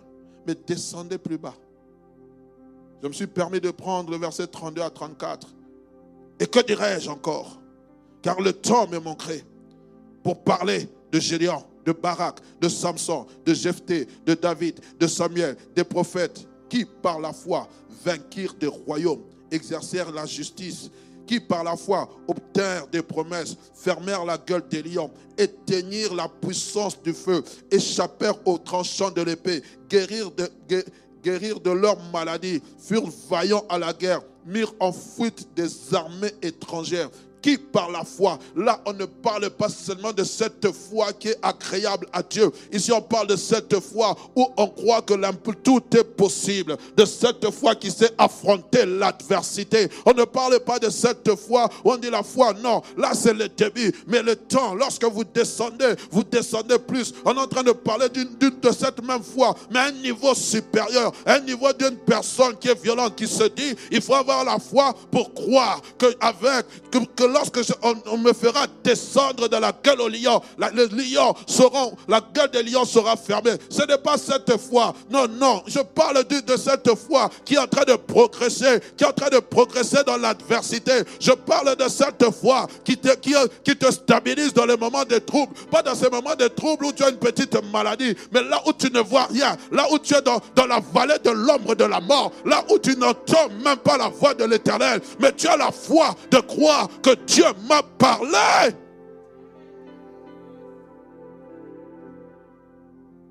[0.45, 1.55] Mais descendez plus bas.
[3.01, 5.47] Je me suis permis de prendre le verset 32 à 34.
[6.39, 7.59] Et que dirais-je encore?
[8.21, 9.43] Car le temps me manquerait
[10.23, 15.83] pour parler de Gédéon, de Barak, de Samson, de Jephthé, de David, de Samuel, des
[15.83, 17.67] prophètes qui, par la foi,
[18.03, 20.89] vainquirent des royaumes, exercèrent la justice,
[21.25, 27.01] qui par la foi obtinrent des promesses, fermèrent la gueule des lions, éteignirent la puissance
[27.01, 30.49] du feu, échappèrent aux tranchants de l'épée, guérirent de,
[31.23, 37.09] guérir de leur maladie, furent vaillants à la guerre, mirent en fuite des armées étrangères,
[37.57, 38.39] par la foi.
[38.55, 42.51] Là, on ne parle pas seulement de cette foi qui est agréable à Dieu.
[42.71, 45.13] Ici, on parle de cette foi où on croit que
[45.63, 46.77] tout est possible.
[46.95, 49.89] De cette foi qui sait affronter l'adversité.
[50.05, 52.53] On ne parle pas de cette foi où on dit la foi.
[52.53, 53.93] Non, là, c'est le début.
[54.07, 57.13] Mais le temps, lorsque vous descendez, vous descendez plus.
[57.23, 61.11] On est en train de parler d'une de cette même foi, mais un niveau supérieur,
[61.25, 64.93] un niveau d'une personne qui est violente, qui se dit, il faut avoir la foi
[65.11, 70.41] pour croire que avec que lorsque on, me fera descendre dans la gueule au lion,
[70.73, 73.51] les lions seront, la gueule des lions sera fermée.
[73.69, 74.93] Ce n'est pas cette foi.
[75.09, 75.61] Non, non.
[75.67, 79.29] Je parle de, cette foi qui est en train de progresser, qui est en train
[79.29, 80.93] de progresser dans l'adversité.
[81.19, 85.53] Je parle de cette foi qui te, qui, te stabilise dans les moments de trouble.
[85.69, 88.71] Pas dans ces moments de trouble où tu as une petite maladie, mais là où
[88.71, 91.83] tu ne vois rien, là où tu es dans, dans la vallée de l'ombre de
[91.83, 95.57] la mort, là où tu n'entends même pas la voix de l'éternel, mais tu as
[95.57, 98.75] la foi de croire que Dieu m'a parlé.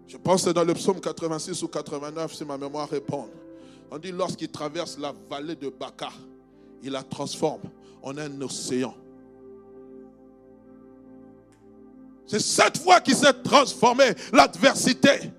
[0.06, 3.28] Je pense que c'est dans le psaume 86 ou 89, si ma mémoire répond.
[3.90, 6.10] On dit lorsqu'il traverse la vallée de Baca,
[6.82, 7.62] il la transforme
[8.02, 8.94] en un océan.
[12.26, 15.30] C'est cette fois qui s'est transformée l'adversité.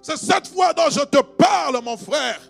[0.00, 2.40] C'est cette foi dont je te parle, mon frère.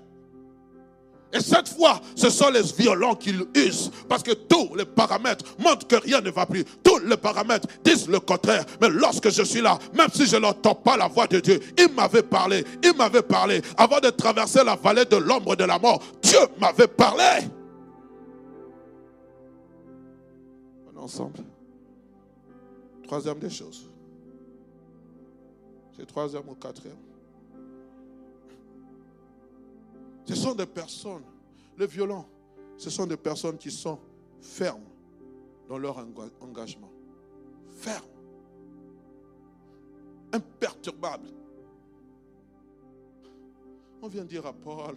[1.37, 3.91] Et cette fois, ce sont les violents qui usent.
[4.09, 6.65] Parce que tous les paramètres montrent que rien ne va plus.
[6.83, 8.65] Tous les paramètres disent le contraire.
[8.81, 11.93] Mais lorsque je suis là, même si je n'entends pas la voix de Dieu, il
[11.93, 12.65] m'avait parlé.
[12.83, 13.61] Il m'avait parlé.
[13.77, 17.49] Avant de traverser la vallée de l'ombre de la mort, Dieu m'avait parlé.
[20.87, 21.41] On est ensemble.
[23.05, 23.91] Troisième des choses.
[25.97, 26.97] C'est troisième ou quatrième.
[30.27, 31.23] Ce sont des personnes,
[31.79, 32.27] les violents,
[32.77, 33.99] ce sont des personnes qui sont
[34.41, 34.85] fermes
[35.69, 36.05] dans leur
[36.41, 36.91] engagement.
[37.71, 38.05] Fermes.
[40.33, 41.31] Imperturbables.
[44.03, 44.97] On vient dire à Paul,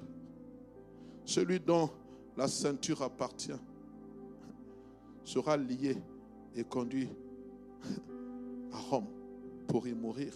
[1.26, 1.90] celui dont
[2.36, 3.52] la ceinture appartient
[5.24, 5.96] sera lié
[6.56, 7.10] et conduit
[8.72, 9.08] à Rome
[9.68, 10.34] pour y mourir.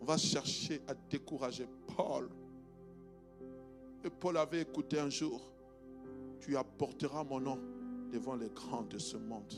[0.00, 1.66] On va chercher à décourager
[1.96, 2.28] Paul
[4.08, 5.40] Paul avait écouté un jour,
[6.40, 7.58] tu apporteras mon nom
[8.12, 9.52] devant les grands de ce monde.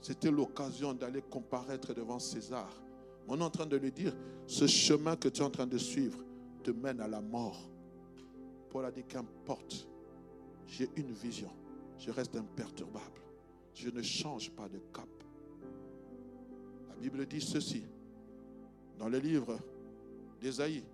[0.00, 2.70] C'était l'occasion d'aller comparaître devant César.
[3.26, 4.16] On est en train de lui dire,
[4.46, 6.18] ce chemin que tu es en train de suivre
[6.62, 7.68] te mène à la mort.
[8.70, 9.88] Paul a dit, qu'importe,
[10.66, 11.50] j'ai une vision,
[11.98, 13.22] je reste imperturbable,
[13.74, 15.08] je ne change pas de cap.
[16.88, 17.82] La Bible dit ceci,
[18.98, 19.58] dans le livre
[20.40, 20.84] d'Ésaïe,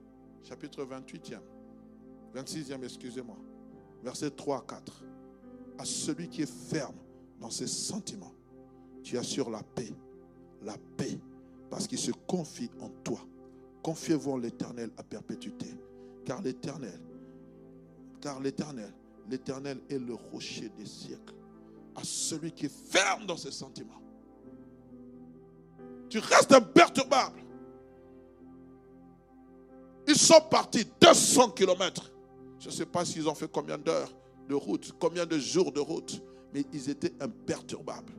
[0.44, 1.40] chapitre 28e,
[2.34, 3.36] 26e, excusez-moi,
[4.02, 5.04] verset 3 à 4.
[5.78, 6.96] À celui qui est ferme
[7.40, 8.34] dans ses sentiments,
[9.02, 9.92] tu assures la paix,
[10.62, 11.18] la paix,
[11.70, 13.20] parce qu'il se confie en toi.
[13.82, 15.66] Confiez-vous en l'Éternel à perpétuité,
[16.24, 17.00] car l'Éternel,
[18.20, 18.92] car l'Éternel,
[19.28, 21.34] l'Éternel est le rocher des siècles.
[21.96, 24.02] À celui qui est ferme dans ses sentiments,
[26.08, 27.43] tu restes imperturbable.
[30.14, 32.12] Ils sont partis 200 kilomètres.
[32.60, 34.12] Je ne sais pas s'ils ont fait combien d'heures
[34.48, 38.12] de route, combien de jours de route, mais ils étaient imperturbables.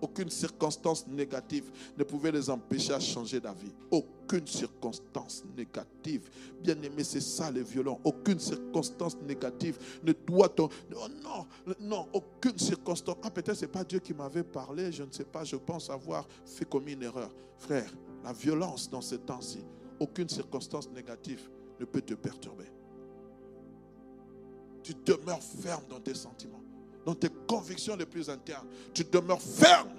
[0.00, 3.72] Aucune circonstance négative ne pouvait les empêcher à changer d'avis.
[3.90, 6.30] Aucune circonstance négative.
[6.62, 7.98] Bien aimé, c'est ça les violents.
[8.04, 10.54] Aucune circonstance négative ne doit...
[10.56, 13.16] Non, non, non, aucune circonstance.
[13.24, 15.90] Ah, peut-être ce n'est pas Dieu qui m'avait parlé, je ne sais pas, je pense
[15.90, 17.34] avoir fait comme une erreur.
[17.56, 17.92] Frère,
[18.22, 19.64] la violence dans ce temps-ci,
[20.00, 21.48] aucune circonstance négative
[21.80, 22.66] ne peut te perturber.
[24.82, 26.62] Tu demeures ferme dans tes sentiments,
[27.04, 28.66] dans tes convictions les plus internes.
[28.94, 29.90] Tu demeures ferme,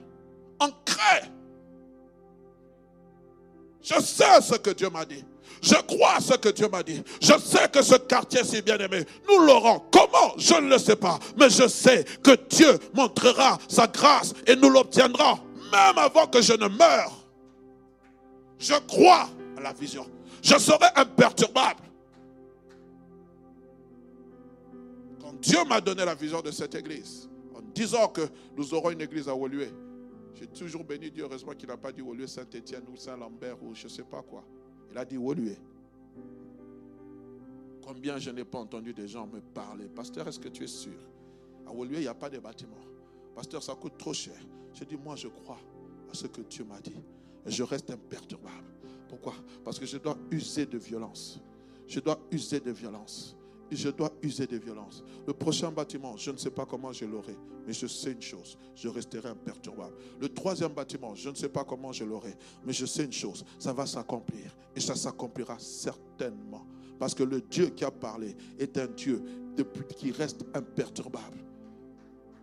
[0.59, 1.29] ancré.
[3.81, 5.23] Je sais ce que Dieu m'a dit.
[5.61, 7.01] Je crois ce que Dieu m'a dit.
[7.21, 9.81] Je sais que ce quartier si bien aimé, nous l'aurons.
[9.91, 10.33] Comment?
[10.37, 11.19] Je ne le sais pas.
[11.37, 15.39] Mais je sais que Dieu montrera sa grâce et nous l'obtiendrons
[15.71, 17.11] même avant que je ne meure.
[18.57, 19.29] Je crois
[19.59, 20.05] la vision.
[20.41, 21.83] Je serai imperturbable.
[25.19, 28.21] Quand Dieu m'a donné la vision de cette église, en disant que
[28.55, 29.71] nous aurons une église à Woluwe,
[30.35, 33.85] j'ai toujours béni Dieu, heureusement qu'il n'a pas dit Woluwe Saint-Étienne ou Saint-Lambert ou je
[33.85, 34.43] ne sais pas quoi.
[34.91, 35.57] Il a dit Woluwe.
[37.85, 39.89] Combien je n'ai pas entendu des gens me parler.
[39.89, 40.93] Pasteur, est-ce que tu es sûr?
[41.67, 42.77] À Woluwe, il n'y a pas de bâtiment.
[43.35, 44.35] Pasteur, ça coûte trop cher.
[44.73, 45.59] Je dis, moi, je crois
[46.11, 46.95] à ce que Dieu m'a dit.
[47.45, 48.78] Je reste imperturbable.
[49.09, 49.33] Pourquoi?
[49.65, 51.41] Parce que je dois user de violence.
[51.87, 53.35] Je dois user de violence.
[53.71, 55.03] Je dois user de violence.
[55.27, 57.37] Le prochain bâtiment, je ne sais pas comment je l'aurai,
[57.67, 59.95] mais je sais une chose, je resterai imperturbable.
[60.19, 62.35] Le troisième bâtiment, je ne sais pas comment je l'aurai,
[62.65, 64.55] mais je sais une chose, ça va s'accomplir.
[64.75, 66.65] Et ça s'accomplira certainement.
[66.97, 69.23] Parce que le Dieu qui a parlé est un Dieu
[69.97, 71.37] qui reste imperturbable.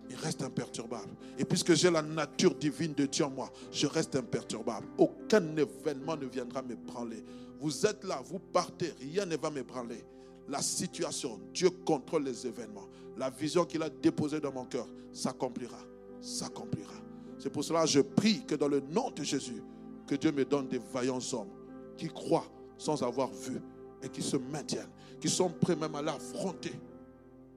[0.08, 1.10] Il reste imperturbable.
[1.38, 4.86] Et puisque j'ai la nature divine de Dieu en moi, je reste imperturbable.
[4.98, 7.24] Aucun événement ne viendra m'ébranler.
[7.60, 10.04] Vous êtes là, vous partez, rien ne va m'ébranler.
[10.48, 12.88] La situation, Dieu contrôle les événements.
[13.16, 15.78] La vision qu'il a déposée dans mon cœur s'accomplira.
[16.20, 16.94] S'accomplira.
[17.38, 19.62] C'est pour cela que je prie que dans le nom de Jésus,
[20.06, 21.50] que Dieu me donne des vaillants hommes
[21.96, 22.46] qui croient
[22.78, 23.60] sans avoir vu
[24.02, 24.90] et qui se maintiennent,
[25.20, 26.72] qui sont prêts même à l'affronter.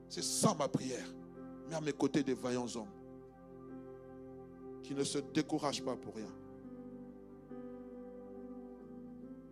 [0.07, 1.05] C'est ça ma prière
[1.69, 2.89] mais à mes côtés des vaillants hommes
[4.81, 6.31] qui ne se découragent pas pour rien.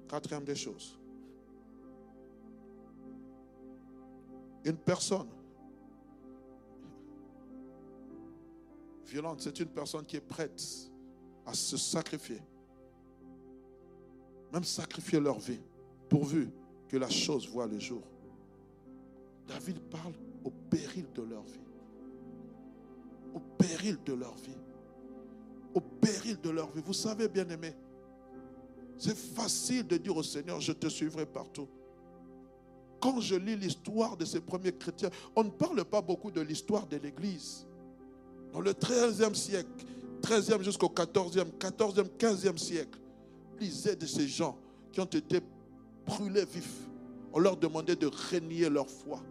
[0.07, 0.97] Quatrième des choses.
[4.63, 5.27] Une personne
[9.05, 10.61] violente, c'est une personne qui est prête
[11.45, 12.41] à se sacrifier.
[14.51, 15.59] Même sacrifier leur vie,
[16.09, 16.49] pourvu
[16.87, 18.01] que la chose voit le jour.
[19.47, 20.13] David parle
[20.43, 21.66] au péril de leur vie
[23.87, 24.57] péril de leur vie.
[25.73, 26.81] Au péril de leur vie.
[26.85, 27.73] Vous savez, bien aimé,
[28.97, 31.67] C'est facile de dire au Seigneur, je te suivrai partout.
[32.99, 36.87] Quand je lis l'histoire de ces premiers chrétiens, on ne parle pas beaucoup de l'histoire
[36.87, 37.67] de l'Église.
[38.51, 39.85] Dans le 13e siècle,
[40.21, 42.99] 13e jusqu'au 14e, 14e, 15e siècle,
[43.59, 44.57] lisez de ces gens
[44.91, 45.41] qui ont été
[46.07, 46.87] brûlés vifs.
[47.33, 49.21] On leur demandait de régner leur foi.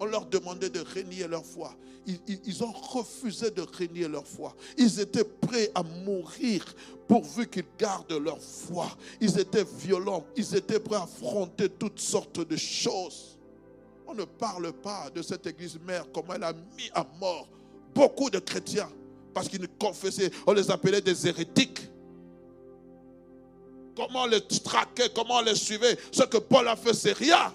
[0.00, 1.74] On leur demandait de régner leur foi.
[2.06, 4.54] Ils, ont refusé de régner leur foi.
[4.78, 6.64] Ils étaient prêts à mourir
[7.06, 8.88] pourvu qu'ils gardent leur foi.
[9.20, 10.24] Ils étaient violents.
[10.36, 13.38] Ils étaient prêts à affronter toutes sortes de choses.
[14.06, 17.46] On ne parle pas de cette église mère, comment elle a mis à mort
[17.94, 18.88] beaucoup de chrétiens
[19.34, 20.30] parce qu'ils ne confessaient.
[20.46, 21.80] On les appelait des hérétiques.
[23.96, 25.98] Comment on les traquait, comment on les suivait.
[26.12, 27.52] Ce que Paul a fait, c'est rien.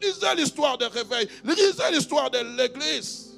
[0.00, 1.28] Lisez l'histoire des réveils.
[1.44, 3.30] Lisez l'histoire de l'Église.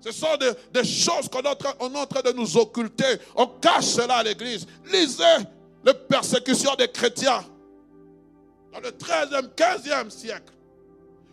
[0.00, 0.36] Ce sont
[0.72, 3.18] des, choses qu'on est, en train de nous occulter.
[3.36, 4.66] On cache cela à l'Église.
[4.90, 5.24] Lisez
[5.84, 7.44] les persécutions des chrétiens
[8.72, 10.52] dans le 13e, 15e siècle.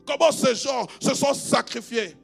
[0.05, 2.15] Comment ces gens se sont sacrifiés?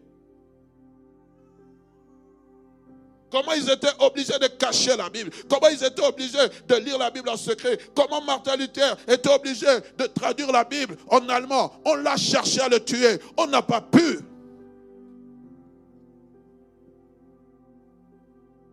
[3.33, 5.31] Comment ils étaient obligés de cacher la Bible?
[5.49, 7.79] Comment ils étaient obligés de lire la Bible en secret?
[7.95, 9.65] Comment Martin Luther était obligé
[9.97, 11.73] de traduire la Bible en allemand?
[11.83, 13.17] On l'a cherché à le tuer.
[13.35, 14.19] On n'a pas pu.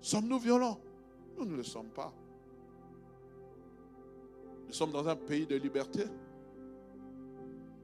[0.03, 0.79] Sommes-nous violents?
[1.39, 2.13] Nous ne le sommes pas.
[4.69, 6.05] Nous sommes dans un pays de liberté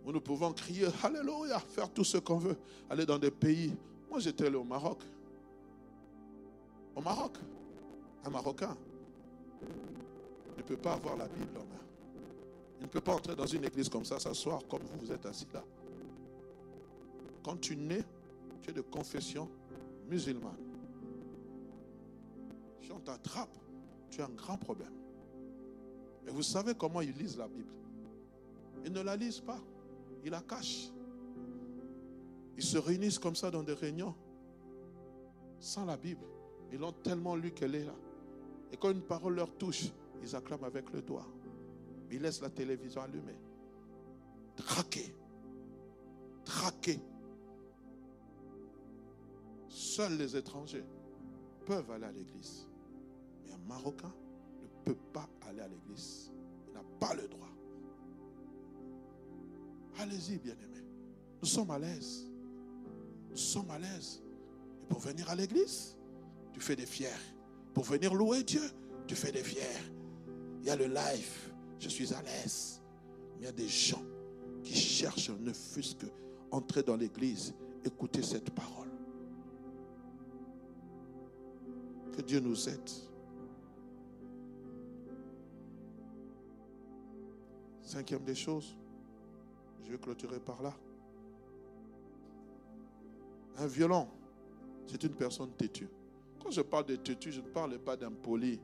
[0.04, 2.56] où nous pouvons crier Alléluia, faire tout ce qu'on veut,
[2.90, 3.74] aller dans des pays.
[4.10, 4.98] Moi, j'étais allé au Maroc.
[6.96, 7.36] Au Maroc,
[8.24, 8.76] un Marocain
[10.56, 11.84] ne peut pas avoir la Bible en main.
[12.78, 15.24] Il ne peut pas entrer dans une église comme ça, s'asseoir comme vous, vous êtes
[15.26, 15.62] assis là.
[17.44, 18.04] Quand tu nais,
[18.62, 19.48] tu es de confession
[20.08, 20.56] musulmane.
[22.80, 23.56] Si on t'attrape,
[24.10, 24.92] tu as un grand problème.
[26.26, 27.72] Et vous savez comment ils lisent la Bible
[28.84, 29.60] Ils ne la lisent pas,
[30.24, 30.90] ils la cachent.
[32.56, 34.14] Ils se réunissent comme ça dans des réunions
[35.60, 36.24] sans la Bible.
[36.72, 37.94] Ils l'ont tellement lu qu'elle est là.
[38.72, 39.90] Et quand une parole leur touche,
[40.22, 41.26] ils acclament avec le doigt.
[42.10, 43.38] Ils laissent la télévision allumée.
[44.56, 45.14] Traqués.
[46.44, 47.00] Traqués.
[49.68, 50.84] Seuls les étrangers
[51.66, 52.66] peuvent aller à l'église.
[53.44, 54.12] Mais un Marocain
[54.62, 56.30] ne peut pas aller à l'église.
[56.68, 57.46] Il n'a pas le droit.
[59.98, 60.84] Allez-y, bien-aimés.
[61.40, 62.26] Nous sommes à l'aise.
[63.30, 64.22] Nous sommes à l'aise.
[64.82, 65.96] Et pour venir à l'église,
[66.56, 67.08] tu fais des fiers.
[67.74, 68.62] Pour venir louer Dieu,
[69.06, 69.60] tu fais des fiers.
[70.62, 72.80] Il y a le live, je suis à l'aise.
[73.34, 74.02] Mais il y a des gens
[74.62, 76.06] qui cherchent, ne fût-ce que
[76.50, 77.52] entrer dans l'église,
[77.84, 78.88] écouter cette parole.
[82.16, 82.90] Que Dieu nous aide.
[87.82, 88.78] Cinquième des choses,
[89.84, 90.74] je vais clôturer par là.
[93.58, 94.08] Un violent,
[94.86, 95.90] c'est une personne têtue.
[96.46, 98.60] Quand je parle de têtu, je ne parle pas d'impoli.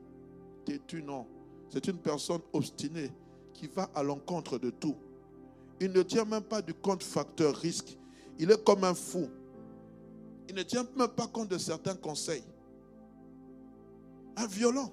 [0.63, 1.27] Têtu, non.
[1.67, 3.11] C'est une personne obstinée
[3.53, 4.95] qui va à l'encontre de tout.
[5.81, 7.97] Il ne tient même pas du compte facteur risque.
[8.39, 9.29] Il est comme un fou.
[10.47, 12.45] Il ne tient même pas compte de certains conseils.
[14.37, 14.89] Un violent.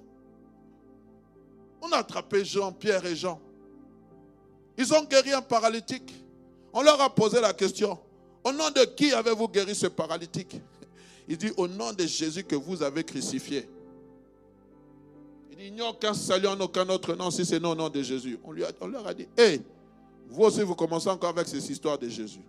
[1.82, 3.40] On a attrapé Jean, Pierre et Jean.
[4.76, 6.12] Ils ont guéri un paralytique.
[6.72, 7.96] On leur a posé la question.
[8.42, 10.60] Au nom de qui avez-vous guéri ce paralytique?
[11.28, 13.68] Il dit au nom de Jésus que vous avez crucifié.
[15.50, 17.74] Il dit il n'y a aucun salut en aucun autre nom si c'est non au
[17.74, 18.38] nom de Jésus.
[18.44, 19.60] On, lui a, leur a dit, hé,
[20.28, 22.44] vous aussi vous commencez encore avec ces histoires de Jésus.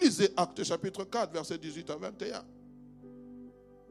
[0.00, 2.44] Lisez Actes chapitre 4, verset 18 à 21.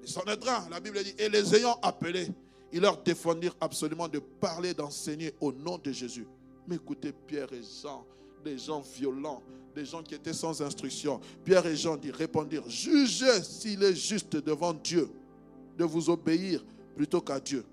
[0.01, 2.27] Les Sanhédrins, la Bible dit, et les ayant appelés,
[2.73, 6.27] ils leur défendirent absolument de parler, d'enseigner au nom de Jésus.
[6.67, 8.05] Mais écoutez, Pierre et Jean,
[8.43, 9.41] des gens violents,
[9.75, 11.19] des gens qui étaient sans instruction.
[11.43, 15.09] Pierre et Jean dit, répondirent, jugez s'il est juste devant Dieu
[15.77, 16.63] de vous obéir
[16.95, 17.65] plutôt qu'à Dieu.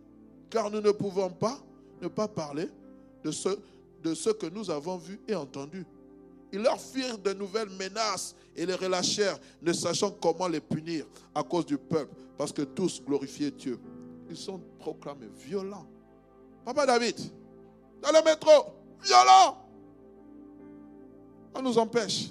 [0.48, 1.58] Car nous ne pouvons pas
[2.00, 2.68] ne pas parler
[3.22, 3.50] de ce,
[4.02, 5.84] de ce que nous avons vu et entendu.
[6.52, 11.42] Ils leur firent de nouvelles menaces et les relâchèrent, ne sachant comment les punir à
[11.42, 13.78] cause du peuple, parce que tous glorifiaient Dieu.
[14.28, 15.86] Ils sont proclamés violents.
[16.64, 17.16] Papa David,
[18.02, 18.50] dans le métro,
[19.02, 19.69] violent.
[21.54, 22.30] On nous empêche.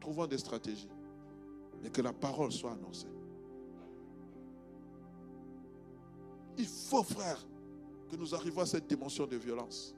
[0.00, 0.88] Trouvons des stratégies.
[1.82, 3.08] Mais que la parole soit annoncée.
[6.56, 7.38] Il faut, frère,
[8.10, 9.94] que nous arrivions à cette dimension de violence.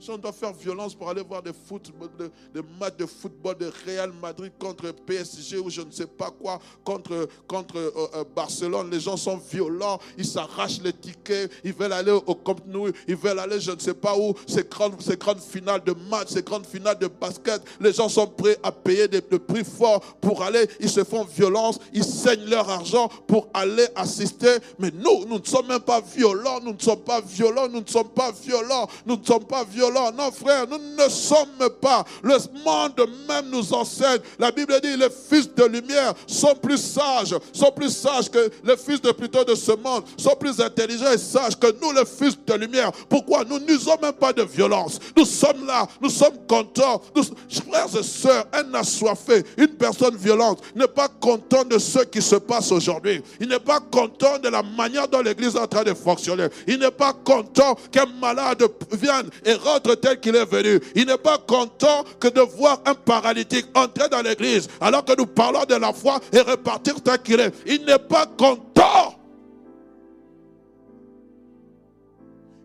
[0.00, 4.12] Si on doit faire violence pour aller voir des, des, matchs de football de Real
[4.20, 9.00] Madrid contre PSG ou je ne sais pas quoi, contre, contre euh, euh, Barcelone, les
[9.00, 13.38] gens sont violents, ils s'arrachent les tickets, ils veulent aller au Camp Nou, ils veulent
[13.38, 17.06] aller je ne sais pas où, ces grandes, finales de match, ces grandes finales de
[17.06, 21.24] basket, les gens sont prêts à payer des, prix forts pour aller, ils se font
[21.24, 24.56] violence, ils saignent leur argent pour aller assister.
[24.78, 27.88] Mais nous, nous ne sommes même pas violents, nous ne sommes pas violents, nous ne
[27.88, 32.04] sommes pas violents, nous ne sommes pas violents non, frère, nous ne sommes pas.
[32.22, 34.18] Le monde même nous enseigne.
[34.38, 38.76] La Bible dit les fils de lumière sont plus sages, sont plus sages que les
[38.76, 42.36] fils de plutôt de ce monde, sont plus intelligents et sages que nous, les fils
[42.46, 42.90] de lumière.
[43.08, 44.98] Pourquoi Nous n'usons même pas de violence?
[45.16, 47.00] Nous sommes là, nous sommes contents.
[47.14, 52.36] frères et sœurs, un assoiffé, une personne violente n'est pas content de ce qui se
[52.36, 53.22] passe aujourd'hui.
[53.40, 56.48] Il n'est pas content de la manière dont l'Église est en train de fonctionner.
[56.66, 60.80] Il n'est pas content qu'un malade vienne et rentre tel qu'il est venu.
[60.94, 65.26] Il n'est pas content que de voir un paralytique entrer dans l'église alors que nous
[65.26, 67.52] parlons de la foi et repartir tel qu'il est.
[67.66, 68.63] Il n'est pas content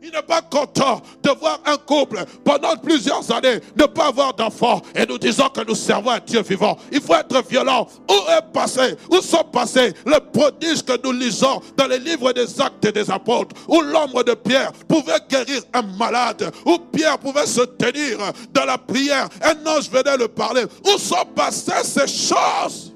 [0.09, 4.81] Il n'est pas content de voir un couple pendant plusieurs années ne pas avoir d'enfants
[4.95, 6.77] et nous disons que nous servons un Dieu vivant.
[6.91, 7.87] Il faut être violent.
[8.09, 12.59] Où est passé, où sont passés les prodiges que nous lisons dans les livres des
[12.59, 17.61] actes des apôtres, où l'ombre de Pierre pouvait guérir un malade, où Pierre pouvait se
[17.61, 18.17] tenir
[18.51, 20.63] dans la prière, un ange venait le parler.
[20.85, 22.95] Où sont passées ces choses?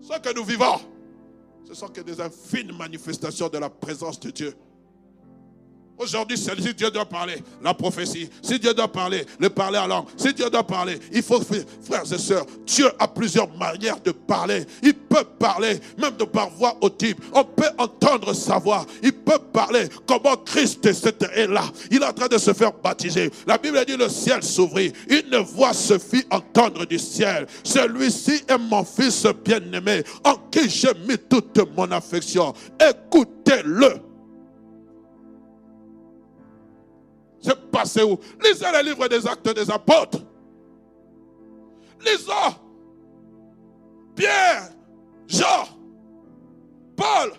[0.00, 0.80] Ce que nous vivons,
[1.66, 4.54] ce sont que des infimes manifestations de la présence de Dieu.
[6.02, 10.06] Aujourd'hui, si Dieu doit parler, la prophétie, si Dieu doit parler, le parler en langue,
[10.16, 14.66] si Dieu doit parler, il faut, frères et sœurs, Dieu a plusieurs manières de parler.
[14.82, 17.22] Il peut parler, même de par voix audible.
[17.32, 18.84] On peut entendre sa voix.
[19.02, 21.64] Il peut parler comment Christ est là.
[21.90, 23.30] Il est en train de se faire baptiser.
[23.46, 24.92] La Bible dit le ciel s'ouvrit.
[25.08, 27.46] Une voix se fit entendre du ciel.
[27.62, 32.52] Celui-ci est mon fils bien-aimé, en qui j'ai mis toute mon affection.
[32.80, 34.11] Écoutez-le.
[37.42, 38.18] C'est passé où?
[38.42, 40.20] Lisez le livre des actes des apôtres.
[42.00, 42.54] Lisons.
[44.14, 44.70] Pierre,
[45.26, 45.66] Jean,
[46.96, 47.32] Paul.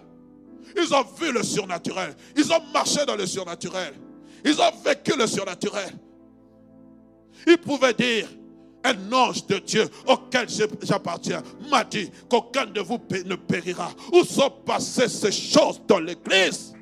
[0.76, 2.16] Ils ont vu le surnaturel.
[2.36, 3.94] Ils ont marché dans le surnaturel.
[4.44, 5.94] Ils ont vécu le surnaturel.
[7.48, 8.28] Ils pouvaient dire,
[8.84, 10.48] un ange de Dieu auquel
[10.82, 13.92] j'appartiens m'a dit qu'aucun de vous ne périra.
[14.12, 16.73] Où sont passées ces choses dans l'église?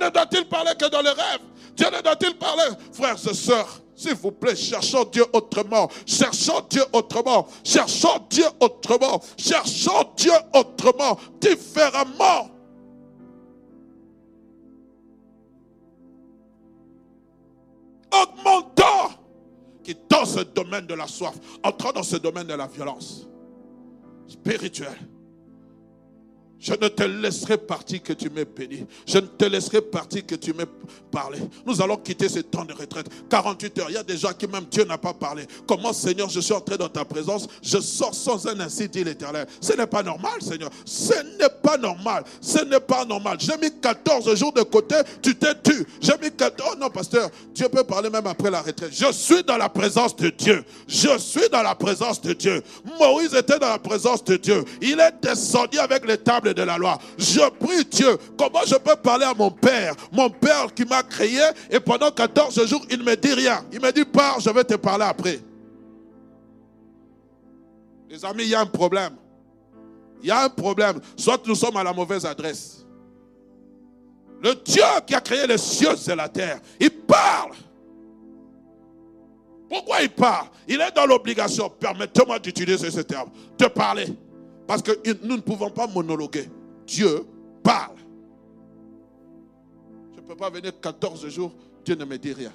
[0.00, 1.40] Ne doit-il parler que dans les rêves
[1.76, 2.62] Dieu ne doit-il parler?
[2.92, 5.88] Frères et sœurs, s'il vous plaît, cherchons Dieu autrement.
[6.06, 7.46] Cherchons Dieu autrement.
[7.64, 9.20] Cherchons Dieu autrement.
[9.36, 12.50] Cherchons Dieu autrement, différemment.
[18.12, 19.14] Augmentons
[19.82, 23.26] qui dans ce domaine de la soif, entrons dans ce domaine de la violence
[24.28, 24.98] spirituelle.
[26.60, 28.86] Je ne te laisserai partir que tu m'aies béni.
[29.06, 30.66] Je ne te laisserai partir que tu m'aies
[31.10, 31.38] parlé.
[31.66, 33.06] Nous allons quitter ce temps de retraite.
[33.28, 33.90] 48 heures.
[33.90, 35.46] Il y a des gens qui même Dieu n'a pas parlé.
[35.66, 37.46] Comment, Seigneur, je suis entré dans ta présence?
[37.62, 39.46] Je sors sans un ainsi, dit l'Éternel.
[39.60, 40.70] Ce n'est pas normal, Seigneur.
[40.84, 42.24] Ce n'est pas normal.
[42.40, 43.36] Ce n'est pas normal.
[43.40, 44.96] J'ai mis 14 jours de côté.
[45.20, 45.86] Tu t'es tu.
[46.00, 46.70] J'ai mis 14.
[46.72, 47.30] Oh non, pasteur.
[47.54, 48.90] Dieu peut parler même après la retraite.
[48.92, 50.64] Je suis dans la présence de Dieu.
[50.88, 52.62] Je suis dans la présence de Dieu.
[52.98, 54.64] Moïse était dans la présence de Dieu.
[54.80, 56.18] Il est descendu avec les
[56.52, 56.98] de la loi.
[57.16, 61.40] Je prie Dieu, comment je peux parler à mon père, mon père qui m'a créé,
[61.70, 63.64] et pendant 14 jours, il ne me dit rien.
[63.72, 65.40] Il me dit, pars, je vais te parler après.
[68.10, 69.14] Les amis, il y a un problème.
[70.22, 71.00] Il y a un problème.
[71.16, 72.84] Soit nous sommes à la mauvaise adresse.
[74.42, 77.52] Le Dieu qui a créé les cieux et la terre, il parle.
[79.68, 80.48] Pourquoi il parle?
[80.68, 84.06] Il est dans l'obligation, permettez-moi d'utiliser ce terme, de parler.
[84.66, 84.92] Parce que
[85.24, 86.48] nous ne pouvons pas monologuer.
[86.86, 87.24] Dieu
[87.62, 87.96] parle.
[90.14, 91.52] Je ne peux pas venir 14 jours,
[91.84, 92.52] Dieu ne me dit rien.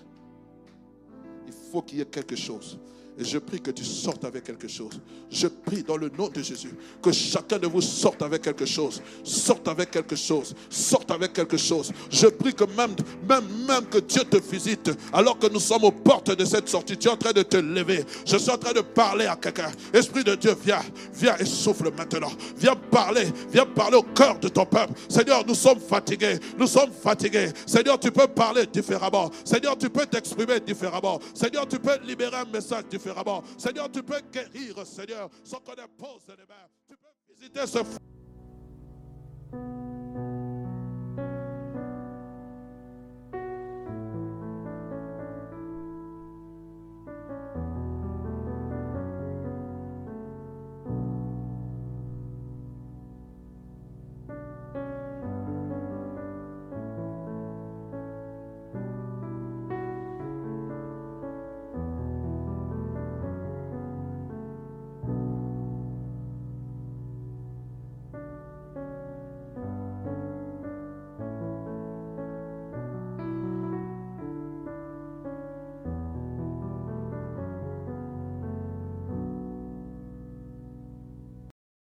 [1.46, 2.80] Il faut qu'il y ait quelque chose.
[3.20, 5.02] Et je prie que tu sortes avec quelque chose.
[5.30, 9.02] Je prie dans le nom de Jésus que chacun de vous sorte avec quelque chose.
[9.26, 10.56] Sorte avec quelque chose.
[10.70, 11.92] Sorte avec quelque chose.
[12.10, 12.96] Je prie que même,
[13.28, 16.98] même, même que Dieu te visite alors que nous sommes aux portes de cette sortie.
[16.98, 18.06] Tu es en train de te lever.
[18.26, 19.72] Je suis en train de parler à quelqu'un.
[19.92, 20.82] Esprit de Dieu, viens.
[21.14, 22.32] Viens et souffle maintenant.
[22.56, 23.28] Viens parler.
[23.52, 24.94] Viens parler au cœur de ton peuple.
[25.10, 26.40] Seigneur, nous sommes fatigués.
[26.58, 27.50] Nous sommes fatigués.
[27.66, 29.30] Seigneur, tu peux parler différemment.
[29.44, 31.20] Seigneur, tu peux t'exprimer différemment.
[31.34, 33.09] Seigneur, tu peux libérer un message différent.
[33.58, 36.68] Seigneur, tu peux guérir, Seigneur, sans qu'on impose les mains.
[36.88, 37.80] Tu peux visiter ce